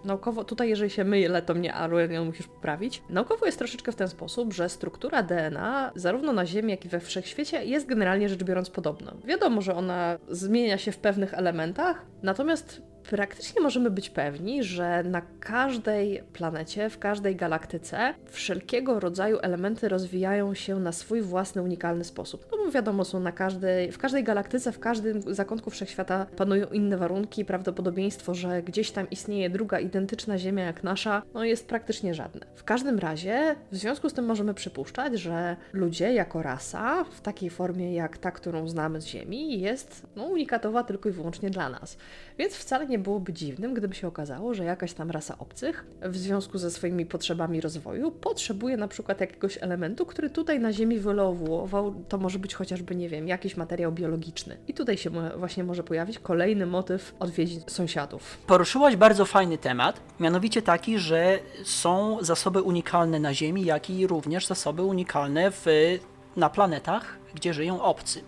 naukowo, 0.05 0.43
tutaj 0.43 0.69
jeżeli 0.69 0.89
się 0.89 1.03
mylę, 1.03 1.41
to 1.41 1.53
mnie 1.53 1.75
Aurelian 1.75 2.25
musisz 2.25 2.47
poprawić. 2.47 3.03
Naukowo 3.09 3.45
jest 3.45 3.57
troszeczkę 3.57 3.91
w 3.91 3.95
ten 3.95 4.07
sposób, 4.07 4.53
że 4.53 4.69
struktura 4.69 5.23
DNA 5.23 5.91
zarówno 5.95 6.33
na 6.33 6.45
Ziemi, 6.45 6.71
jak 6.71 6.85
i 6.85 6.89
we 6.89 6.99
wszechświecie 6.99 7.65
jest 7.65 7.87
generalnie 7.87 8.29
rzecz 8.29 8.43
biorąc 8.43 8.69
podobna. 8.69 9.13
Wiadomo, 9.25 9.61
że 9.61 9.75
ona 9.75 10.17
zmienia 10.29 10.77
się 10.77 10.91
w 10.91 10.97
pewnych 10.97 11.33
elementach, 11.33 12.05
natomiast 12.23 12.81
praktycznie 13.11 13.61
możemy 13.61 13.91
być 13.91 14.09
pewni, 14.09 14.63
że 14.63 15.03
na 15.03 15.21
każdej 15.39 16.23
planecie, 16.33 16.89
w 16.89 16.99
każdej 16.99 17.35
galaktyce 17.35 18.13
wszelkiego 18.25 18.99
rodzaju 18.99 19.37
elementy 19.41 19.89
rozwijają 19.89 20.53
się 20.53 20.79
na 20.79 20.91
swój 20.91 21.21
własny, 21.21 21.61
unikalny 21.61 22.03
sposób. 22.03 22.45
No 22.51 22.57
bo 22.57 22.71
wiadomo, 22.71 23.05
są 23.05 23.19
na 23.19 23.31
każdej, 23.31 23.91
w 23.91 23.97
każdej 23.97 24.23
galaktyce, 24.23 24.71
w 24.71 24.79
każdym 24.79 25.21
zakątku 25.35 25.69
wszechświata 25.69 26.25
panują 26.35 26.67
inne 26.67 26.97
warunki 26.97 27.45
prawdopodobieństwo, 27.45 28.35
że 28.35 28.63
gdzieś 28.63 28.91
tam 28.91 29.09
istnieje 29.09 29.49
druga 29.49 29.79
identyczna 29.79 30.37
Ziemia 30.37 30.65
jak 30.65 30.83
nasza, 30.83 31.21
no 31.33 31.43
jest 31.43 31.67
praktycznie 31.67 32.13
żadne. 32.13 32.45
W 32.55 32.63
każdym 32.63 32.99
razie, 32.99 33.55
w 33.71 33.75
związku 33.75 34.09
z 34.09 34.13
tym 34.13 34.25
możemy 34.25 34.53
przypuszczać, 34.53 35.19
że 35.19 35.55
ludzie 35.73 36.13
jako 36.13 36.41
rasa, 36.43 37.03
w 37.03 37.21
takiej 37.21 37.49
formie 37.49 37.93
jak 37.93 38.17
ta, 38.17 38.31
którą 38.31 38.67
znamy 38.67 39.01
z 39.01 39.05
Ziemi, 39.05 39.59
jest 39.61 40.07
no, 40.15 40.23
unikatowa 40.23 40.83
tylko 40.83 41.09
i 41.09 41.11
wyłącznie 41.11 41.49
dla 41.49 41.69
nas. 41.69 41.97
Więc 42.37 42.53
wcale 42.53 42.87
nie 42.87 43.00
byłoby 43.01 43.33
dziwnym, 43.33 43.73
gdyby 43.73 43.95
się 43.95 44.07
okazało, 44.07 44.53
że 44.53 44.63
jakaś 44.63 44.93
tam 44.93 45.11
rasa 45.11 45.35
obcych 45.39 45.85
w 46.01 46.17
związku 46.17 46.57
ze 46.57 46.71
swoimi 46.71 47.05
potrzebami 47.05 47.61
rozwoju 47.61 48.11
potrzebuje 48.11 48.77
na 48.77 48.87
przykład 48.87 49.21
jakiegoś 49.21 49.57
elementu, 49.61 50.05
który 50.05 50.29
tutaj 50.29 50.59
na 50.59 50.73
Ziemi 50.73 50.99
wyewoluował. 50.99 51.95
To 52.09 52.17
może 52.17 52.39
być 52.39 52.55
chociażby, 52.55 52.95
nie 52.95 53.09
wiem, 53.09 53.27
jakiś 53.27 53.57
materiał 53.57 53.91
biologiczny. 53.91 54.57
I 54.67 54.73
tutaj 54.73 54.97
się 54.97 55.09
właśnie 55.37 55.63
może 55.63 55.83
pojawić 55.83 56.19
kolejny 56.19 56.65
motyw 56.65 57.15
odwiedzin 57.19 57.61
sąsiadów. 57.67 58.37
Poruszyłaś 58.47 58.95
bardzo 58.95 59.25
fajny 59.25 59.57
temat, 59.57 59.99
mianowicie 60.19 60.61
taki, 60.61 60.99
że 60.99 61.39
są 61.63 62.17
zasoby 62.21 62.61
unikalne 62.61 63.19
na 63.19 63.33
Ziemi, 63.33 63.65
jak 63.65 63.89
i 63.89 64.07
również 64.07 64.47
zasoby 64.47 64.83
unikalne 64.83 65.51
w, 65.51 65.65
na 66.35 66.49
planetach, 66.49 67.17
gdzie 67.35 67.53
żyją 67.53 67.81
obcy. 67.81 68.21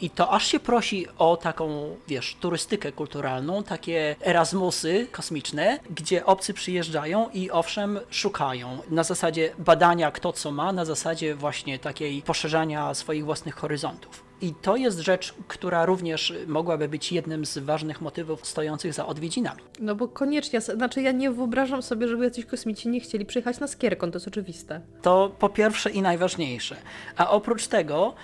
I 0.00 0.10
to 0.10 0.30
aż 0.30 0.46
się 0.46 0.60
prosi 0.60 1.06
o 1.18 1.36
taką, 1.36 1.96
wiesz, 2.08 2.36
turystykę 2.40 2.92
kulturalną, 2.92 3.62
takie 3.62 4.16
Erasmusy 4.26 5.06
kosmiczne, 5.12 5.78
gdzie 5.90 6.26
obcy 6.26 6.54
przyjeżdżają 6.54 7.28
i 7.34 7.50
owszem 7.50 8.00
szukają 8.10 8.78
na 8.90 9.02
zasadzie 9.04 9.52
badania 9.58 10.10
kto 10.10 10.32
co 10.32 10.50
ma, 10.50 10.72
na 10.72 10.84
zasadzie 10.84 11.34
właśnie 11.34 11.78
takiej 11.78 12.22
poszerzania 12.22 12.94
swoich 12.94 13.24
własnych 13.24 13.54
horyzontów. 13.54 14.30
I 14.42 14.54
to 14.54 14.76
jest 14.76 14.98
rzecz, 14.98 15.34
która 15.48 15.84
również 15.84 16.34
mogłaby 16.46 16.88
być 16.88 17.12
jednym 17.12 17.44
z 17.44 17.58
ważnych 17.58 18.00
motywów 18.00 18.46
stojących 18.46 18.94
za 18.94 19.06
odwiedzinami. 19.06 19.60
No 19.80 19.94
bo 19.94 20.08
koniecznie, 20.08 20.60
znaczy 20.60 21.02
ja 21.02 21.12
nie 21.12 21.30
wyobrażam 21.30 21.82
sobie, 21.82 22.08
żeby 22.08 22.24
jacyś 22.24 22.46
kosmici 22.46 22.88
nie 22.88 23.00
chcieli 23.00 23.26
przyjechać 23.26 23.60
na 23.60 23.66
Skierkon, 23.66 24.10
to 24.10 24.16
jest 24.16 24.28
oczywiste. 24.28 24.80
To 25.02 25.32
po 25.38 25.48
pierwsze 25.48 25.90
i 25.90 26.02
najważniejsze. 26.02 26.76
A 27.16 27.30
oprócz 27.30 27.66
tego, 27.66 28.14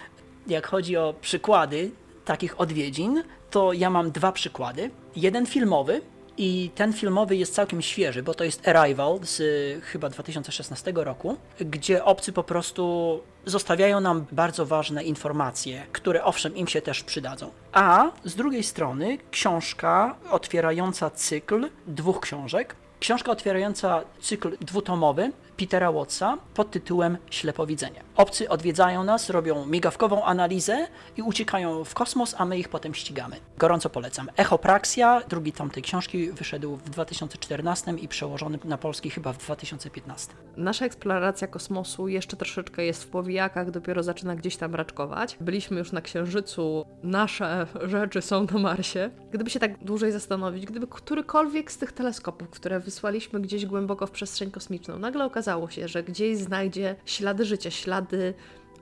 jak 0.46 0.66
chodzi 0.66 0.96
o 0.96 1.14
przykłady 1.20 1.90
takich 2.24 2.60
odwiedzin, 2.60 3.22
to 3.50 3.72
ja 3.72 3.90
mam 3.90 4.10
dwa 4.10 4.32
przykłady. 4.32 4.90
Jeden 5.16 5.46
filmowy, 5.46 6.00
i 6.38 6.70
ten 6.74 6.92
filmowy 6.92 7.36
jest 7.36 7.54
całkiem 7.54 7.82
świeży, 7.82 8.22
bo 8.22 8.34
to 8.34 8.44
jest 8.44 8.68
Arrival 8.68 9.18
z 9.22 9.40
y, 9.40 9.80
chyba 9.82 10.08
2016 10.08 10.92
roku, 10.94 11.36
gdzie 11.60 12.04
obcy 12.04 12.32
po 12.32 12.44
prostu 12.44 13.20
zostawiają 13.44 14.00
nam 14.00 14.26
bardzo 14.32 14.66
ważne 14.66 15.04
informacje, 15.04 15.86
które 15.92 16.24
owszem 16.24 16.56
im 16.56 16.68
się 16.68 16.82
też 16.82 17.02
przydadzą. 17.02 17.50
A 17.72 18.10
z 18.24 18.34
drugiej 18.34 18.62
strony 18.62 19.18
książka 19.30 20.16
otwierająca 20.30 21.10
cykl 21.10 21.68
dwóch 21.86 22.20
książek. 22.20 22.76
Książka 23.00 23.32
otwierająca 23.32 24.02
cykl 24.20 24.56
dwutomowy 24.60 25.32
Petera 25.56 25.92
Wattsa 25.92 26.38
pod 26.54 26.70
tytułem 26.70 27.18
Ślepowidzenie. 27.30 28.02
Obcy 28.16 28.48
odwiedzają 28.48 29.04
nas, 29.04 29.30
robią 29.30 29.66
migawkową 29.66 30.24
analizę 30.24 30.86
i 31.16 31.22
uciekają 31.22 31.84
w 31.84 31.94
kosmos, 31.94 32.34
a 32.38 32.44
my 32.44 32.58
ich 32.58 32.68
potem 32.68 32.94
ścigamy. 32.94 33.36
Gorąco 33.58 33.90
polecam. 33.90 34.30
Echopraxia, 34.36 35.22
drugi 35.28 35.52
tom 35.52 35.70
tej 35.70 35.82
książki, 35.82 36.30
wyszedł 36.30 36.76
w 36.76 36.90
2014 36.90 37.92
i 37.92 38.08
przełożony 38.08 38.58
na 38.64 38.78
polski 38.78 39.10
chyba 39.10 39.32
w 39.32 39.38
2015. 39.38 40.32
Nasza 40.56 40.84
eksploracja 40.84 41.48
kosmosu 41.48 42.08
jeszcze 42.08 42.36
troszeczkę 42.36 42.84
jest 42.84 43.04
w 43.04 43.08
powijakach, 43.08 43.70
dopiero 43.70 44.02
zaczyna 44.02 44.36
gdzieś 44.36 44.56
tam 44.56 44.74
raczkować. 44.74 45.36
Byliśmy 45.40 45.78
już 45.78 45.92
na 45.92 46.00
Księżycu, 46.00 46.86
nasze 47.02 47.66
rzeczy 47.82 48.22
są 48.22 48.46
na 48.52 48.58
Marsie. 48.58 49.10
Gdyby 49.30 49.50
się 49.50 49.60
tak 49.60 49.84
dłużej 49.84 50.12
zastanowić, 50.12 50.66
gdyby 50.66 50.86
którykolwiek 50.86 51.72
z 51.72 51.78
tych 51.78 51.92
teleskopów, 51.92 52.50
które 52.50 52.80
wysłaliśmy 52.87 53.40
gdzieś 53.40 53.66
głęboko 53.66 54.07
w 54.07 54.11
przestrzeń 54.11 54.50
kosmiczną, 54.50 54.99
nagle 54.99 55.25
okazało 55.25 55.71
się, 55.71 55.88
że 55.88 56.02
gdzieś 56.02 56.38
znajdzie 56.38 56.97
ślady 57.05 57.45
życia, 57.45 57.71
ślady 57.71 58.35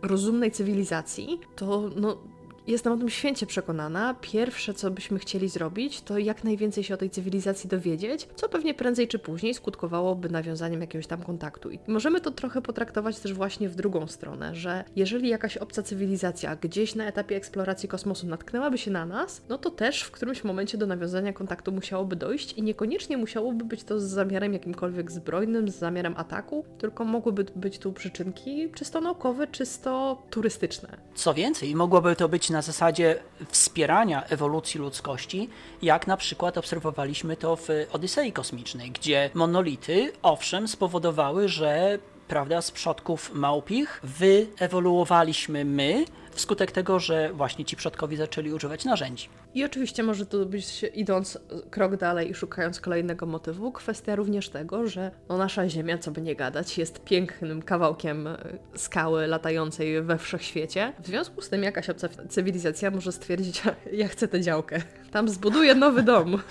rozumnej 0.03 0.51
cywilizacji, 0.51 1.41
to 1.57 1.91
no, 1.97 2.19
Jestem 2.67 2.93
o 2.93 2.97
tym 2.97 3.11
święcie 3.11 3.47
przekonana. 3.47 4.15
Pierwsze, 4.21 4.75
co 4.75 4.91
byśmy 4.91 5.19
chcieli 5.19 5.49
zrobić, 5.49 6.01
to 6.01 6.19
jak 6.19 6.45
najwięcej 6.45 6.85
się 6.85 6.95
o 6.95 6.97
tej 6.97 7.11
cywilizacji 7.11 7.71
dowiedzieć, 7.71 8.29
co 8.37 8.49
pewnie 8.49 8.75
prędzej 8.75 9.09
czy 9.09 9.19
później 9.19 9.55
skutkowałoby 9.55 10.29
nawiązaniem 10.29 10.81
jakiegoś 10.81 11.07
tam 11.07 11.23
kontaktu. 11.23 11.71
I 11.71 11.79
możemy 11.89 12.21
to 12.21 12.31
trochę 12.31 12.63
potraktować 12.63 13.19
też 13.19 13.33
właśnie 13.33 13.69
w 13.69 13.75
drugą 13.75 14.07
stronę, 14.07 14.55
że 14.55 14.85
jeżeli 14.97 15.29
jakaś 15.29 15.57
obca 15.57 15.83
cywilizacja 15.83 16.57
gdzieś 16.57 16.95
na 16.95 17.07
etapie 17.07 17.37
eksploracji 17.37 17.89
kosmosu 17.89 18.27
natknęłaby 18.27 18.79
się 18.79 18.91
na 18.91 19.07
nas, 19.07 19.43
no 19.49 19.59
to 19.59 19.71
też 19.71 20.03
w 20.03 20.11
którymś 20.11 20.45
momencie 20.45 20.79
do 20.79 20.87
nawiązania 20.87 21.33
kontaktu 21.33 21.73
musiałoby 21.73 22.17
dojść 22.17 22.53
i 22.53 22.63
niekoniecznie 22.63 23.17
musiałoby 23.17 23.65
być 23.65 23.85
to 23.85 24.01
z 24.01 24.05
zamiarem 24.05 24.53
jakimkolwiek 24.53 25.11
zbrojnym, 25.11 25.69
z 25.69 25.79
zamiarem 25.79 26.15
ataku, 26.17 26.65
tylko 26.79 27.05
mogłyby 27.05 27.47
być 27.57 27.79
tu 27.79 27.93
przyczynki 27.93 28.71
czysto 28.75 29.01
naukowe, 29.01 29.47
czysto 29.47 30.23
turystyczne. 30.31 30.89
Co 31.15 31.35
więcej, 31.35 31.75
mogłoby 31.75 32.17
to 32.17 32.29
być 32.29 32.54
na 32.55 32.63
zasadzie 32.63 33.23
wspierania 33.49 34.25
ewolucji 34.25 34.81
ludzkości, 34.81 35.49
jak 35.83 36.07
na 36.07 36.17
przykład 36.17 36.59
obserwowaliśmy 36.59 37.37
to 37.37 37.57
w 37.57 37.69
Odysei 37.93 38.33
Kosmicznej, 38.33 38.91
gdzie 38.91 39.31
monolity, 39.35 40.13
owszem, 40.23 40.69
spowodowały, 40.69 41.49
że 41.49 41.99
prawda, 42.29 42.63
z 42.63 42.71
przodków 42.71 43.35
małpich 43.35 44.01
wyewoluowaliśmy 44.03 45.65
my, 45.65 46.05
wskutek 46.31 46.73
tego, 46.73 46.99
że 46.99 47.33
właśnie 47.33 47.65
ci 47.65 47.77
przodkowi 47.77 48.17
zaczęli 48.17 48.53
używać 48.53 48.85
narzędzi. 48.85 49.29
I 49.55 49.65
oczywiście 49.65 50.03
może 50.03 50.27
to 50.27 50.47
być, 50.47 50.85
idąc 50.95 51.39
krok 51.71 51.97
dalej 51.97 52.31
i 52.31 52.35
szukając 52.35 52.81
kolejnego 52.81 53.27
motywu, 53.27 53.73
kwestia 53.73 54.17
również 54.17 54.49
tego, 54.49 54.87
że 54.87 55.11
no 55.29 55.37
nasza 55.37 55.69
Ziemia, 55.69 55.99
co 55.99 56.11
by 56.11 56.23
nie 56.23 56.37
gadać, 56.37 56.79
jest 56.79 57.05
pięknym 57.05 57.63
kawałkiem 57.63 58.27
e, 58.27 58.39
skały 58.75 59.27
latającej 59.27 60.03
we 60.03 60.19
wszechświecie. 60.19 60.93
W 61.03 61.07
związku 61.07 61.41
z 61.41 61.49
tym 61.49 61.63
jakaś 61.63 61.91
obca 61.91 62.09
cywilizacja 62.29 62.91
może 62.91 63.13
stwierdzić, 63.13 63.63
ja 63.93 64.09
chcę 64.09 64.29
tę 64.29 64.41
działkę. 64.41 64.83
Tam 65.11 65.29
zbuduję 65.29 65.75
nowy 65.75 66.03
dom. 66.03 66.39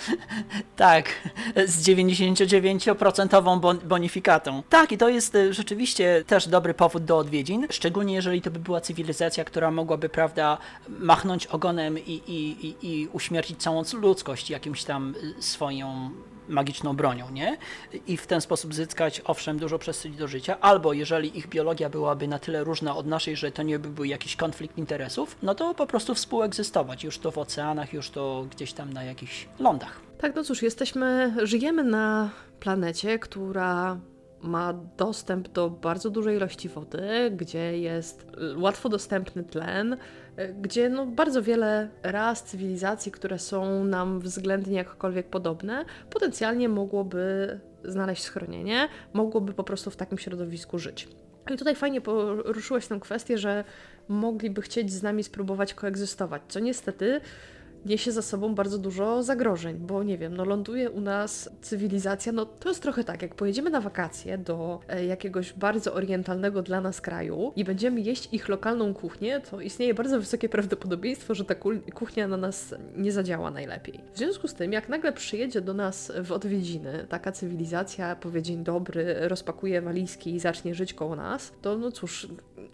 Tak, 0.76 1.10
z 1.66 1.88
99% 1.88 3.60
bon 3.60 3.80
bonifikatą. 3.86 4.64
Tak, 4.70 4.92
i 4.92 4.98
to 4.98 5.10
jest 5.10 5.36
e, 5.36 5.54
rzeczywiście 5.54 6.24
też 6.28 6.48
dobry 6.48 6.74
powód 6.74 7.06
do 7.06 7.18
odwiedzin, 7.18 7.68
szczególnie 7.70 8.14
jeżeli 8.14 8.42
to 8.42 8.52
by 8.52 8.60
była 8.60 8.82
cywilizacja, 8.82 9.44
która 9.44 9.72
mogłaby, 9.72 10.10
prawda, 10.10 10.58
machnąć 10.90 11.48
ogonem 11.48 12.00
i, 12.00 12.22
i, 12.28 12.68
i, 12.68 12.93
i 12.94 13.08
uśmiercić 13.08 13.62
całą 13.62 13.84
ludzkość 13.94 14.50
jakimś 14.50 14.84
tam 14.84 15.16
y, 15.40 15.42
swoją 15.42 16.10
magiczną 16.48 16.96
bronią, 16.96 17.30
nie? 17.30 17.58
I 18.08 18.18
w 18.18 18.28
ten 18.28 18.42
sposób 18.42 18.74
zyskać, 18.74 19.22
owszem, 19.26 19.60
dużo 19.60 19.80
przestrzeni 19.80 20.16
do 20.16 20.28
życia, 20.28 20.60
albo 20.62 20.94
jeżeli 20.94 21.38
ich 21.38 21.48
biologia 21.48 21.90
byłaby 21.90 22.28
na 22.28 22.40
tyle 22.40 22.64
różna 22.64 22.96
od 22.96 23.08
naszej, 23.08 23.36
że 23.36 23.52
to 23.52 23.64
nie 23.64 23.80
by 23.80 23.90
był 23.90 24.06
jakiś 24.06 24.36
konflikt 24.36 24.78
interesów, 24.78 25.38
no 25.44 25.56
to 25.56 25.74
po 25.74 25.88
prostu 25.88 26.16
współegzystować, 26.16 27.04
już 27.04 27.18
to 27.18 27.32
w 27.32 27.38
oceanach, 27.38 27.94
już 27.94 28.10
to 28.10 28.46
gdzieś 28.52 28.74
tam 28.74 28.94
na 28.94 29.04
jakichś 29.04 29.48
lądach. 29.60 30.02
Tak, 30.18 30.36
no 30.36 30.44
cóż, 30.44 30.62
jesteśmy, 30.62 31.36
żyjemy 31.44 31.84
na 31.84 32.30
planecie, 32.60 33.20
która 33.20 33.98
ma 34.44 34.74
dostęp 34.98 35.48
do 35.48 35.70
bardzo 35.70 36.10
dużej 36.10 36.36
ilości 36.38 36.70
wody, 36.70 37.32
gdzie 37.38 37.80
jest 37.80 38.28
łatwo 38.58 38.90
dostępny 38.90 39.44
tlen, 39.44 39.98
gdzie 40.62 40.90
no 40.90 41.06
bardzo 41.06 41.42
wiele 41.42 41.90
ras, 42.04 42.44
cywilizacji, 42.44 43.12
które 43.12 43.40
są 43.40 43.84
nam 43.84 44.20
względnie 44.20 44.78
jakkolwiek 44.78 45.28
podobne, 45.28 45.86
potencjalnie 46.10 46.70
mogłoby 46.70 47.60
znaleźć 47.84 48.24
schronienie, 48.24 48.88
mogłoby 49.14 49.54
po 49.54 49.64
prostu 49.64 49.92
w 49.92 49.96
takim 49.96 50.18
środowisku 50.18 50.80
żyć. 50.80 51.08
I 51.54 51.58
tutaj 51.58 51.76
fajnie 51.76 52.02
poruszyłeś 52.02 52.88
tę 52.88 53.00
kwestię, 53.00 53.38
że 53.38 53.64
mogliby 54.08 54.62
chcieć 54.62 54.92
z 54.92 55.04
nami 55.04 55.24
spróbować 55.24 55.74
koegzystować, 55.74 56.42
co 56.48 56.60
niestety 56.60 57.22
niesie 57.86 58.12
za 58.12 58.22
sobą 58.22 58.56
bardzo 58.56 58.78
dużo 58.78 59.24
zagrożeń, 59.24 59.78
bo 59.78 60.04
nie 60.04 60.18
wiem, 60.18 60.38
no 60.38 60.46
ląduje 60.46 60.90
u 60.90 61.02
nas 61.02 61.50
cywilizacja, 61.62 62.32
no 62.32 62.46
to 62.46 62.70
jest 62.70 62.82
trochę 62.82 63.04
tak, 63.04 63.22
jak 63.22 63.36
pojedziemy 63.36 63.70
na 63.70 63.82
wakacje 63.82 64.38
do 64.38 64.80
e, 64.88 65.06
jakiegoś 65.06 65.54
bardzo 65.54 65.94
orientalnego 65.94 66.62
dla 66.62 66.82
nas 66.82 67.02
kraju 67.02 67.54
i 67.56 67.63
będziemy 67.63 68.02
jeść 68.02 68.30
ich 68.32 68.50
lokalną 68.50 68.94
kuchnię, 68.94 69.42
to 69.52 69.62
istnieje 69.62 69.94
bardzo 69.94 70.20
wysokie 70.20 70.50
prawdopodobieństwo, 70.50 71.36
że 71.36 71.46
ta 71.46 71.56
kuchnia 71.94 72.28
na 72.28 72.38
nas 72.38 72.75
nie 72.96 73.12
zadziała 73.12 73.52
najlepiej. 73.52 74.00
W 74.13 74.18
związku 74.18 74.48
z 74.48 74.54
tym, 74.54 74.74
jak 74.74 74.90
nagle 74.90 75.13
przyjedzie 75.13 75.62
do 75.62 75.74
nas 75.74 76.12
w 76.24 76.32
odwiedziny 76.32 77.06
taka 77.10 77.32
cywilizacja, 77.32 78.16
powie 78.16 78.42
dzień 78.42 78.63
dobry, 78.63 79.16
rozpakuje 79.20 79.82
walizki 79.82 80.36
i 80.36 80.40
zacznie 80.40 80.75
żyć 80.75 80.94
koło 80.94 81.16
nas, 81.16 81.54
to 81.62 81.78
no 81.78 81.92
cóż, 81.92 82.28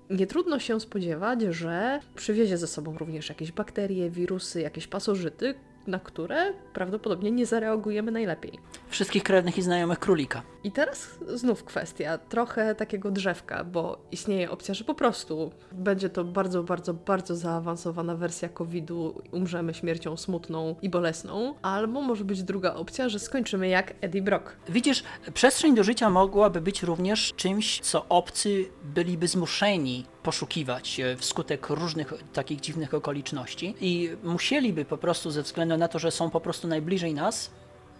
nie 0.09 0.27
trudno 0.27 0.59
się 0.59 0.79
spodziewać, 0.79 1.41
że 1.41 1.99
przywiezie 2.15 2.57
ze 2.57 2.67
sobą 2.67 2.97
również 2.97 3.29
jakieś 3.29 3.51
bakterie, 3.51 4.09
wirusy, 4.09 4.61
jakieś 4.61 4.87
pasożyty, 4.87 5.53
na 5.87 5.99
które 5.99 6.53
prawdopodobnie 6.73 7.31
nie 7.31 7.45
zareagujemy 7.45 8.11
najlepiej. 8.11 8.59
Wszystkich 8.89 9.23
krewnych 9.23 9.57
i 9.57 9.61
znajomych 9.61 9.99
królika. 9.99 10.41
I 10.63 10.71
teraz 10.71 11.09
znów 11.35 11.63
kwestia 11.63 12.17
trochę 12.17 12.75
takiego 12.75 13.11
drzewka, 13.11 13.63
bo 13.63 13.97
istnieje 14.11 14.51
opcja, 14.51 14.73
że 14.73 14.83
po 14.83 14.93
prostu 14.93 15.51
będzie 15.71 16.09
to 16.09 16.23
bardzo, 16.23 16.63
bardzo, 16.63 16.93
bardzo 16.93 17.35
zaawansowana 17.35 18.15
wersja 18.15 18.49
COVID-u, 18.49 19.21
umrzemy 19.31 19.73
śmiercią 19.73 20.17
smutną 20.17 20.75
i 20.81 20.89
bolesną, 20.89 21.53
albo 21.61 22.01
może 22.01 22.23
być 22.23 22.43
druga 22.43 22.73
opcja, 22.73 23.09
że 23.09 23.19
skończymy 23.19 23.67
jak 23.67 23.93
Eddie 24.01 24.21
Brock. 24.21 24.55
Widzisz, 24.69 25.03
przestrzeń 25.33 25.75
do 25.75 25.83
życia 25.83 26.09
mogłaby 26.09 26.61
być 26.61 26.83
również 26.83 27.33
czymś, 27.35 27.79
co 27.79 28.05
obcy 28.09 28.65
byliby 28.83 29.27
zmuszeni 29.27 30.05
poszukiwać 30.23 30.99
e, 30.99 31.17
wskutek 31.17 31.69
różnych 31.69 32.13
takich 32.33 32.59
dziwnych 32.59 32.93
okoliczności 32.93 33.75
i 33.81 34.09
musieliby 34.23 34.85
po 34.85 34.97
prostu 34.97 35.31
ze 35.31 35.43
względu 35.43 35.77
na 35.77 35.87
to, 35.87 35.99
że 35.99 36.11
są 36.11 36.29
po 36.29 36.41
prostu 36.41 36.67
najbliżej 36.67 37.13
nas, 37.13 37.51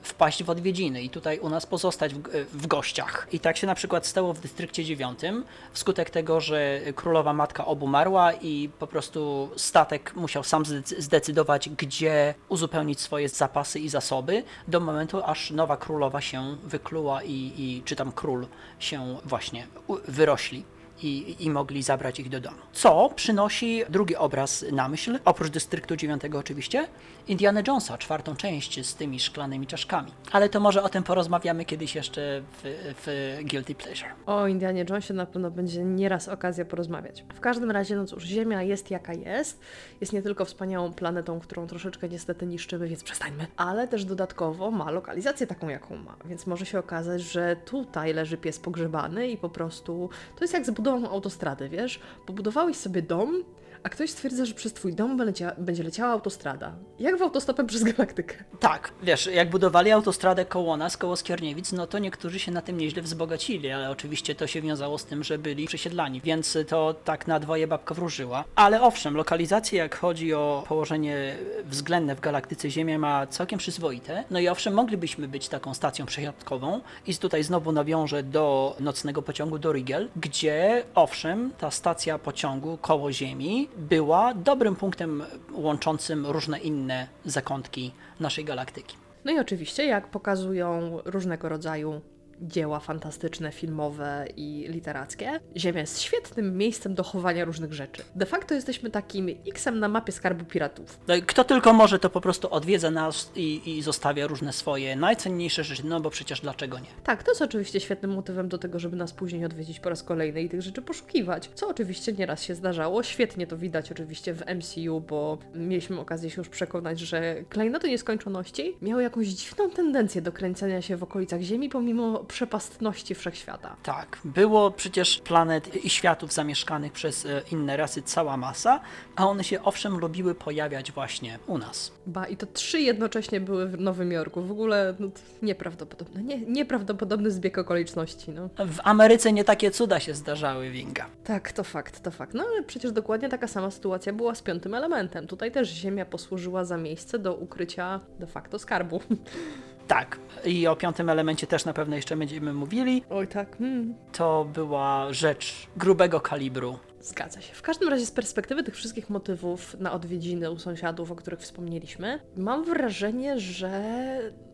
wpaść 0.02 0.44
w 0.44 0.50
odwiedziny 0.50 1.02
i 1.02 1.10
tutaj 1.10 1.40
u 1.40 1.50
nas 1.50 1.66
pozostać 1.66 2.14
w, 2.14 2.22
w 2.54 2.68
gościach. 2.68 3.28
I 3.32 3.40
tak 3.40 3.58
się 3.58 3.68
na 3.68 3.76
przykład 3.76 4.08
stało 4.08 4.34
w 4.34 4.40
dystrykcie 4.40 4.86
dziewiątym, 4.86 5.46
wskutek 5.74 6.10
tego, 6.10 6.42
że 6.42 6.82
królowa 6.96 7.34
matka 7.34 7.66
obumarła 7.66 8.34
i 8.34 8.70
po 8.80 8.88
prostu 8.88 9.50
statek 9.56 10.16
musiał 10.16 10.44
sam 10.44 10.64
zdecy- 10.64 11.02
zdecydować, 11.02 11.70
gdzie 11.70 12.34
uzupełnić 12.50 13.00
swoje 13.00 13.30
zapasy 13.30 13.80
i 13.80 13.90
zasoby, 13.90 14.44
do 14.68 14.80
momentu, 14.80 15.24
aż 15.24 15.52
nowa 15.52 15.78
królowa 15.78 16.22
się 16.22 16.58
wykluła 16.64 17.24
i, 17.24 17.54
i 17.58 17.82
czy 17.86 17.96
tam 17.96 18.12
król 18.12 18.48
się 18.80 19.18
właśnie 19.26 19.68
wyrośli 20.08 20.64
i, 21.04 21.36
i 21.40 21.50
mogli 21.50 21.84
zabrać 21.84 22.20
ich 22.20 22.30
do 22.30 22.40
domu. 22.40 22.58
Co 22.74 23.10
przynosi 23.16 23.84
drugi 23.90 24.16
obraz 24.16 24.66
na 24.72 24.90
myśl, 24.90 25.20
oprócz 25.26 25.50
Dystryktu 25.50 25.96
9 25.96 26.22
oczywiście, 26.38 26.88
Indiana 27.28 27.62
Jonesa, 27.68 27.98
czwartą 27.98 28.36
część 28.36 28.86
z 28.86 28.96
tymi 28.96 29.20
szklanymi 29.20 29.68
czaszkami. 29.68 30.12
Ale 30.32 30.50
to 30.50 30.60
może 30.60 30.84
o 30.84 30.90
tym 30.90 31.04
porozmawiamy 31.04 31.66
kiedyś 31.66 31.96
jeszcze 31.96 32.42
w, 32.64 32.94
w 33.06 33.38
Guilty 33.50 33.76
Pleasure. 33.76 34.10
O 34.26 34.48
Indianie 34.48 34.86
Jonesie 34.90 35.14
na 35.14 35.26
pewno 35.26 35.52
będzie 35.52 35.84
nieraz 35.84 36.28
okazja 36.28 36.66
porozmawiać. 36.66 37.26
W 37.36 37.40
każdym 37.40 37.72
razie, 37.72 37.96
no 37.96 38.06
cóż, 38.06 38.24
Ziemia 38.24 38.64
jest 38.64 38.92
jaka 38.92 39.14
jest. 39.14 39.60
Jest 40.02 40.14
nie 40.14 40.22
tylko 40.22 40.46
wspaniałą 40.46 40.94
planetą, 40.94 41.40
którą 41.40 41.68
troszeczkę 41.68 42.10
niestety 42.10 42.48
niszczymy, 42.48 42.88
więc 42.88 43.04
przestańmy, 43.04 43.48
ale 43.58 43.88
też 43.88 44.06
dodatkowo 44.06 44.72
ma 44.72 44.92
lokalizację 44.92 45.48
taką, 45.48 45.70
jaką 45.70 45.96
ma. 45.98 46.16
Więc 46.26 46.48
może 46.48 46.66
się 46.66 46.80
okazać, 46.80 47.22
że 47.22 47.56
tutaj 47.66 48.14
leży 48.14 48.38
pies 48.38 48.60
pogrzebany 48.60 49.28
i 49.28 49.38
po 49.38 49.50
prostu 49.50 50.10
to 50.36 50.44
jest 50.44 50.54
jak 50.54 50.66
z 50.66 50.70
budową 50.90 51.14
autostrady, 51.14 51.70
wiesz? 51.70 52.00
Pobudowałeś 52.26 52.78
sobie 52.78 53.02
dom, 53.02 53.44
a 53.84 53.90
ktoś 53.90 54.10
stwierdza, 54.10 54.46
że 54.46 54.54
przez 54.54 54.74
twój 54.74 54.94
dom 54.94 55.18
będzie, 55.58 55.84
leciała 55.84 56.12
autostrada. 56.12 56.74
Jak 57.00 57.18
w 57.18 57.22
autostopem 57.22 57.68
przez 57.68 57.84
galaktykę. 57.84 58.36
Tak, 58.60 58.92
wiesz, 59.04 59.30
jak 59.34 59.50
budowali 59.50 59.92
autostradę 59.92 60.46
koło 60.46 60.78
nas, 60.78 60.98
koło 60.98 61.16
Skierniewic, 61.16 61.72
no 61.72 61.88
to 61.88 62.00
niektórzy 62.00 62.40
się 62.40 62.52
na 62.52 62.62
tym 62.62 62.78
nieźle 62.78 63.02
wzbogacili, 63.02 63.72
ale 63.72 63.90
oczywiście 63.90 64.36
to 64.36 64.48
się 64.48 64.62
wiązało 64.62 64.98
z 64.98 65.06
tym, 65.06 65.24
że 65.24 65.38
byli 65.38 65.68
przesiedlani, 65.68 66.22
więc 66.22 66.58
to 66.68 66.94
tak 66.94 67.28
na 67.28 67.40
dwoje 67.40 67.68
babka 67.68 67.96
wróżyła. 67.96 68.44
Ale 68.56 68.82
owszem, 68.82 69.18
lokalizacje, 69.18 69.80
jak 69.80 69.96
chodzi 69.96 70.34
o 70.34 70.64
położenie 70.68 71.36
względne 71.66 72.16
w 72.16 72.20
galaktyce 72.20 72.70
Ziemia 72.70 73.00
ma 73.00 73.28
całkiem 73.28 73.60
przyzwoite. 73.60 74.24
No 74.32 74.40
i 74.40 74.48
owszem, 74.48 74.74
moglibyśmy 74.74 75.28
być 75.28 75.50
taką 75.50 75.74
stacją 75.74 76.06
przesiadkową 76.06 76.82
i 77.08 77.16
tutaj 77.16 77.44
znowu 77.44 77.72
nawiążę 77.72 78.24
do 78.24 78.76
nocnego 78.80 79.22
pociągu 79.22 79.60
do 79.60 79.74
Rigel, 79.74 80.10
gdzie 80.16 80.84
owszem, 80.96 81.52
ta 81.58 81.72
stacja 81.72 82.20
pociągu 82.20 82.78
koło 82.78 83.12
Ziemi 83.12 83.69
była 83.78 84.34
dobrym 84.34 84.76
punktem 84.76 85.24
łączącym 85.54 86.26
różne 86.26 86.60
inne 86.60 87.08
zakątki 87.26 87.92
naszej 88.20 88.46
galaktyki. 88.46 88.96
No 89.26 89.32
i 89.32 89.40
oczywiście, 89.40 89.86
jak 89.86 90.08
pokazują 90.08 91.00
różnego 91.06 91.50
rodzaju 91.50 92.02
dzieła 92.42 92.80
fantastyczne, 92.80 93.52
filmowe 93.52 94.26
i 94.38 94.66
literackie, 94.70 95.40
Ziemia 95.58 95.80
jest 95.80 96.02
świetnym 96.02 96.58
miejscem 96.58 96.96
do 96.96 97.04
chowania 97.04 97.46
różnych 97.46 97.74
rzeczy. 97.74 98.04
De 98.16 98.26
facto 98.26 98.56
jesteśmy 98.56 98.90
takim 98.90 99.30
X-em 99.48 99.80
na 99.80 99.88
mapie 99.88 100.12
skarbu 100.12 100.46
piratów. 100.46 101.00
No 101.08 101.14
kto 101.28 101.44
tylko 101.44 101.74
może, 101.74 102.00
to 102.00 102.10
po 102.10 102.22
prostu 102.22 102.54
odwiedza 102.54 102.92
nas 102.92 103.32
i, 103.36 103.78
i 103.78 103.82
zostawia 103.82 104.28
różne 104.28 104.54
swoje 104.54 104.96
najcenniejsze 104.96 105.64
rzeczy, 105.64 105.86
no 105.86 106.00
bo 106.00 106.10
przecież 106.10 106.42
dlaczego 106.42 106.80
nie? 106.80 106.88
Tak, 107.04 107.24
to 107.24 107.32
jest 107.32 107.42
oczywiście 107.42 107.80
świetnym 107.80 108.12
motywem 108.12 108.50
do 108.50 108.58
tego, 108.58 108.80
żeby 108.80 108.96
nas 108.96 109.14
później 109.14 109.46
odwiedzić 109.46 109.80
po 109.80 109.90
raz 109.90 110.04
kolejny 110.04 110.42
i 110.42 110.50
tych 110.50 110.62
rzeczy 110.62 110.82
poszukiwać, 110.82 111.50
co 111.56 111.68
oczywiście 111.68 112.14
nieraz 112.14 112.44
się 112.44 112.56
zdarzało. 112.56 113.04
Świetnie 113.04 113.48
to 113.48 113.58
widać 113.58 113.92
oczywiście 113.92 114.34
w 114.34 114.44
MCU, 114.56 115.02
bo 115.02 115.38
mieliśmy 115.56 116.00
okazję 116.00 116.30
się 116.30 116.42
już 116.42 116.50
przekonać, 116.50 117.00
że 117.00 117.36
klejnoty 117.50 117.90
nieskończoności 117.90 118.76
miały 118.82 119.04
jakąś 119.04 119.28
dziwną 119.28 119.70
tendencję 119.70 120.22
do 120.22 120.32
kręcenia 120.32 120.82
się 120.82 120.98
w 120.98 121.04
okolicach 121.04 121.42
Ziemi, 121.42 121.70
pomimo 121.70 122.26
przepastności 122.30 123.16
wszechświata. 123.16 123.76
Tak, 123.84 124.20
było 124.24 124.72
przecież 124.72 125.20
planet 125.20 125.86
i 125.86 125.90
światów 125.90 126.34
zamieszkanych 126.34 126.92
przez 126.92 127.26
e, 127.26 127.42
inne 127.52 127.78
rasy 127.78 128.02
cała 128.02 128.38
masa, 128.38 128.80
a 129.16 129.28
one 129.28 129.44
się 129.44 129.64
owszem 129.64 129.98
lubiły 129.98 130.36
pojawiać 130.36 130.92
właśnie 130.92 131.40
u 131.48 131.58
nas. 131.58 131.92
Ba, 132.08 132.28
i 132.28 132.38
to 132.38 132.46
trzy 132.46 132.82
jednocześnie 132.82 133.42
były 133.42 133.68
w 133.68 133.80
Nowym 133.80 134.12
Jorku. 134.12 134.42
W 134.42 134.52
ogóle 134.52 134.96
no, 135.00 135.08
nieprawdopodobne, 135.42 136.24
nie, 136.24 136.38
nieprawdopodobny 136.38 137.32
zbieg 137.32 137.58
okoliczności, 137.58 138.32
no. 138.32 138.50
W 138.66 138.80
Ameryce 138.84 139.34
nie 139.34 139.44
takie 139.44 139.72
cuda 139.72 140.00
się 140.00 140.14
zdarzały, 140.14 140.70
Winga. 140.72 141.06
Tak, 141.24 141.52
to 141.52 141.64
fakt, 141.64 142.04
to 142.04 142.12
fakt. 142.12 142.34
No 142.34 142.44
ale 142.52 142.64
przecież 142.64 142.92
dokładnie 142.92 143.30
taka 143.30 143.48
sama 143.48 143.72
sytuacja 143.72 144.14
była 144.14 144.36
z 144.36 144.42
piątym 144.42 144.76
elementem. 144.76 145.28
Tutaj 145.28 145.52
też 145.52 145.70
Ziemia 145.70 146.06
posłużyła 146.06 146.66
za 146.66 146.78
miejsce 146.78 147.20
do 147.20 147.36
ukrycia 147.36 148.00
de 148.20 148.28
facto 148.28 148.60
skarbu. 148.60 149.02
Tak, 149.90 150.20
i 150.46 150.68
o 150.68 150.76
piątym 150.76 151.10
elemencie 151.10 151.48
też 151.48 151.66
na 151.66 151.74
pewno 151.74 151.96
jeszcze 151.96 152.18
będziemy 152.18 152.54
mówili. 152.54 153.04
Oj 153.10 153.28
tak, 153.28 153.58
hmm. 153.58 153.96
To 154.12 154.46
była 154.54 155.14
rzecz 155.14 155.68
grubego 155.78 156.22
kalibru. 156.22 156.80
Zgadza 157.02 157.42
się. 157.42 157.54
W 157.54 157.62
każdym 157.62 157.90
razie 157.90 158.06
z 158.06 158.12
perspektywy 158.12 158.64
tych 158.64 158.76
wszystkich 158.76 159.10
motywów 159.10 159.76
na 159.80 159.92
odwiedziny 159.92 160.52
u 160.52 160.60
sąsiadów, 160.60 161.12
o 161.12 161.16
których 161.16 161.40
wspomnieliśmy, 161.40 162.20
mam 162.38 162.66
wrażenie, 162.66 163.40
że 163.40 163.72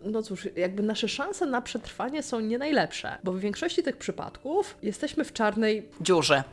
no 0.03 0.21
cóż, 0.21 0.49
jakby 0.55 0.83
nasze 0.83 1.07
szanse 1.07 1.45
na 1.45 1.61
przetrwanie 1.61 2.23
są 2.23 2.39
nie 2.39 2.57
najlepsze, 2.57 3.17
bo 3.23 3.31
w 3.31 3.39
większości 3.39 3.83
tych 3.83 3.97
przypadków 3.97 4.77
jesteśmy 4.81 5.23
w 5.23 5.33
czarnej 5.33 5.89
Dziurze. 6.01 6.43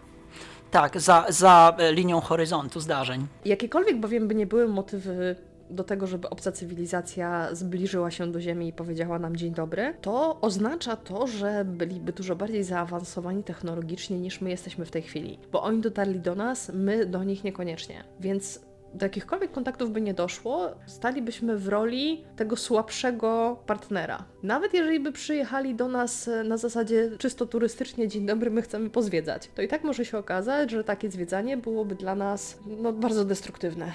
Tak, 0.70 1.00
za, 1.00 1.26
za 1.28 1.76
linią 1.92 2.20
horyzontu 2.20 2.80
zdarzeń. 2.80 3.26
Jakiekolwiek 3.44 4.00
bowiem 4.00 4.28
by 4.28 4.34
nie 4.34 4.46
były 4.46 4.68
motywy 4.68 5.36
do 5.72 5.84
tego, 5.84 6.06
żeby 6.06 6.30
obca 6.30 6.52
cywilizacja 6.52 7.54
zbliżyła 7.54 8.10
się 8.10 8.32
do 8.32 8.40
Ziemi 8.40 8.68
i 8.68 8.72
powiedziała 8.72 9.18
nam 9.18 9.36
dzień 9.36 9.54
dobry, 9.54 9.94
to 10.00 10.40
oznacza 10.40 10.96
to, 10.96 11.26
że 11.26 11.64
byliby 11.64 12.12
dużo 12.12 12.36
bardziej 12.36 12.64
zaawansowani 12.64 13.44
technologicznie 13.44 14.18
niż 14.18 14.40
my 14.40 14.50
jesteśmy 14.50 14.84
w 14.84 14.90
tej 14.90 15.02
chwili. 15.02 15.38
Bo 15.52 15.62
oni 15.62 15.80
dotarli 15.80 16.20
do 16.20 16.34
nas, 16.34 16.70
my 16.74 17.06
do 17.06 17.24
nich 17.24 17.44
niekoniecznie. 17.44 18.04
Więc 18.20 18.60
do 18.94 19.06
jakichkolwiek 19.06 19.52
kontaktów 19.52 19.90
by 19.90 20.00
nie 20.00 20.14
doszło, 20.14 20.70
stalibyśmy 20.86 21.58
w 21.58 21.68
roli 21.68 22.24
tego 22.36 22.56
słabszego 22.56 23.62
partnera. 23.66 24.24
Nawet 24.42 24.74
jeżeli 24.74 25.00
by 25.00 25.12
przyjechali 25.12 25.74
do 25.74 25.88
nas 25.88 26.28
e, 26.28 26.44
na 26.44 26.56
zasadzie 26.56 27.10
czysto 27.18 27.46
turystycznie, 27.46 28.08
dzień 28.08 28.26
dobry, 28.26 28.50
my 28.50 28.62
chcemy 28.62 28.90
pozwiedzać, 28.90 29.50
to 29.54 29.62
i 29.62 29.68
tak 29.68 29.84
może 29.84 30.04
się 30.04 30.18
okazać, 30.18 30.70
że 30.70 30.84
takie 30.84 31.10
zwiedzanie 31.10 31.56
byłoby 31.56 31.94
dla 31.94 32.14
nas 32.14 32.58
no, 32.66 32.92
bardzo 32.92 33.24
destruktywne. 33.24 33.92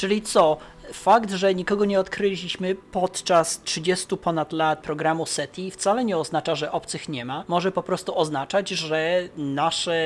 Czyli 0.00 0.22
co? 0.22 0.56
Fakt, 0.92 1.30
że 1.30 1.54
nikogo 1.54 1.84
nie 1.84 2.00
odkryliśmy 2.00 2.74
podczas 2.74 3.62
30 3.62 4.16
ponad 4.16 4.52
lat 4.52 4.82
programu 4.82 5.26
SETI 5.26 5.70
wcale 5.70 6.04
nie 6.04 6.18
oznacza, 6.18 6.54
że 6.54 6.72
obcych 6.72 7.08
nie 7.08 7.24
ma. 7.24 7.44
Może 7.48 7.72
po 7.72 7.82
prostu 7.82 8.18
oznaczać, 8.18 8.68
że 8.68 9.28
nasze 9.36 9.96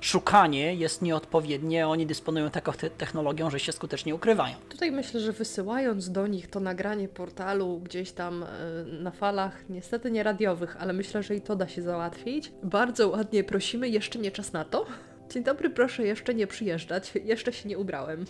szukanie 0.00 0.74
jest 0.74 1.02
nieodpowiednie, 1.02 1.88
oni 1.88 2.06
dysponują 2.06 2.50
taką 2.50 2.72
te 2.72 2.90
technologią, 2.90 3.50
że 3.50 3.60
się 3.60 3.72
skutecznie 3.72 4.14
ukrywają. 4.14 4.54
Tutaj 4.68 4.92
myślę, 4.92 5.20
że 5.20 5.32
wysyłając 5.32 6.10
do 6.10 6.26
nich 6.26 6.50
to 6.50 6.60
nagranie 6.60 7.08
portalu 7.08 7.80
gdzieś 7.84 8.12
tam 8.12 8.42
e, 8.42 8.46
na 8.84 9.10
falach, 9.10 9.64
niestety 9.68 10.10
nie 10.10 10.22
radiowych, 10.22 10.76
ale 10.80 10.92
myślę, 10.92 11.22
że 11.22 11.36
i 11.36 11.40
to 11.40 11.56
da 11.56 11.68
się 11.68 11.82
załatwić. 11.82 12.52
Bardzo 12.62 13.08
ładnie 13.08 13.44
prosimy, 13.44 13.88
jeszcze 13.88 14.18
nie 14.18 14.30
czas 14.30 14.52
na 14.52 14.64
to. 14.64 14.86
Dzień 15.34 15.44
dobry, 15.44 15.70
proszę 15.70 16.02
jeszcze 16.06 16.34
nie 16.34 16.46
przyjeżdżać, 16.46 17.12
jeszcze 17.24 17.52
się 17.52 17.68
nie 17.68 17.78
ubrałem. 17.78 18.24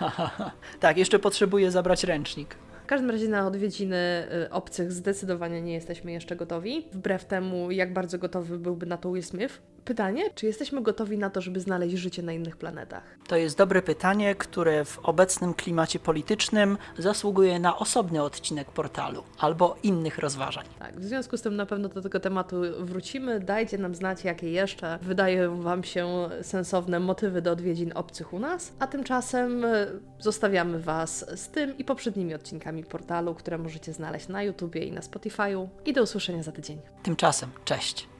tak, 0.80 0.96
jeszcze 0.96 1.18
potrzebuję 1.18 1.70
zabrać 1.70 2.04
ręcznik. 2.04 2.54
W 2.84 2.86
każdym 2.86 3.10
razie 3.10 3.28
na 3.28 3.46
odwiedziny 3.46 4.26
y, 4.46 4.50
obcych 4.50 4.92
zdecydowanie 4.92 5.62
nie 5.62 5.72
jesteśmy 5.72 6.12
jeszcze 6.12 6.36
gotowi. 6.36 6.86
Wbrew 6.92 7.24
temu, 7.24 7.70
jak 7.70 7.92
bardzo 7.92 8.18
gotowy 8.18 8.58
byłby 8.58 8.86
na 8.86 8.96
to 8.96 9.12
Will 9.12 9.22
Smith. 9.22 9.62
Pytanie, 9.84 10.30
czy 10.34 10.46
jesteśmy 10.46 10.82
gotowi 10.82 11.18
na 11.18 11.30
to, 11.30 11.40
żeby 11.40 11.60
znaleźć 11.60 11.96
życie 11.96 12.22
na 12.22 12.32
innych 12.32 12.56
planetach? 12.56 13.02
To 13.26 13.36
jest 13.36 13.58
dobre 13.58 13.82
pytanie, 13.82 14.34
które 14.34 14.84
w 14.84 14.98
obecnym 14.98 15.54
klimacie 15.54 15.98
politycznym 15.98 16.78
zasługuje 16.98 17.58
na 17.58 17.78
osobny 17.78 18.22
odcinek 18.22 18.70
portalu 18.70 19.22
albo 19.38 19.76
innych 19.82 20.18
rozważań. 20.18 20.64
Tak, 20.78 21.00
w 21.00 21.04
związku 21.04 21.36
z 21.36 21.42
tym 21.42 21.56
na 21.56 21.66
pewno 21.66 21.88
do 21.88 22.02
tego 22.02 22.20
tematu 22.20 22.56
wrócimy. 22.80 23.40
Dajcie 23.40 23.78
nam 23.78 23.94
znać, 23.94 24.24
jakie 24.24 24.50
jeszcze 24.50 24.98
wydają 25.02 25.62
Wam 25.62 25.84
się 25.84 26.28
sensowne 26.42 27.00
motywy 27.00 27.42
do 27.42 27.52
odwiedzin 27.52 27.92
obcych 27.94 28.32
u 28.32 28.38
nas. 28.38 28.72
A 28.78 28.86
tymczasem 28.86 29.64
e, 29.64 29.86
zostawiamy 30.18 30.80
Was 30.80 31.40
z 31.40 31.48
tym 31.48 31.78
i 31.78 31.84
poprzednimi 31.84 32.34
odcinkami 32.34 32.84
portalu, 32.84 33.34
które 33.34 33.58
możecie 33.58 33.92
znaleźć 33.92 34.28
na 34.28 34.42
YouTubie 34.42 34.84
i 34.84 34.92
na 34.92 35.00
Spotify'u. 35.00 35.68
I 35.84 35.92
do 35.92 36.02
usłyszenia 36.02 36.42
za 36.42 36.52
tydzień. 36.52 36.78
Tymczasem, 37.02 37.50
cześć. 37.64 38.13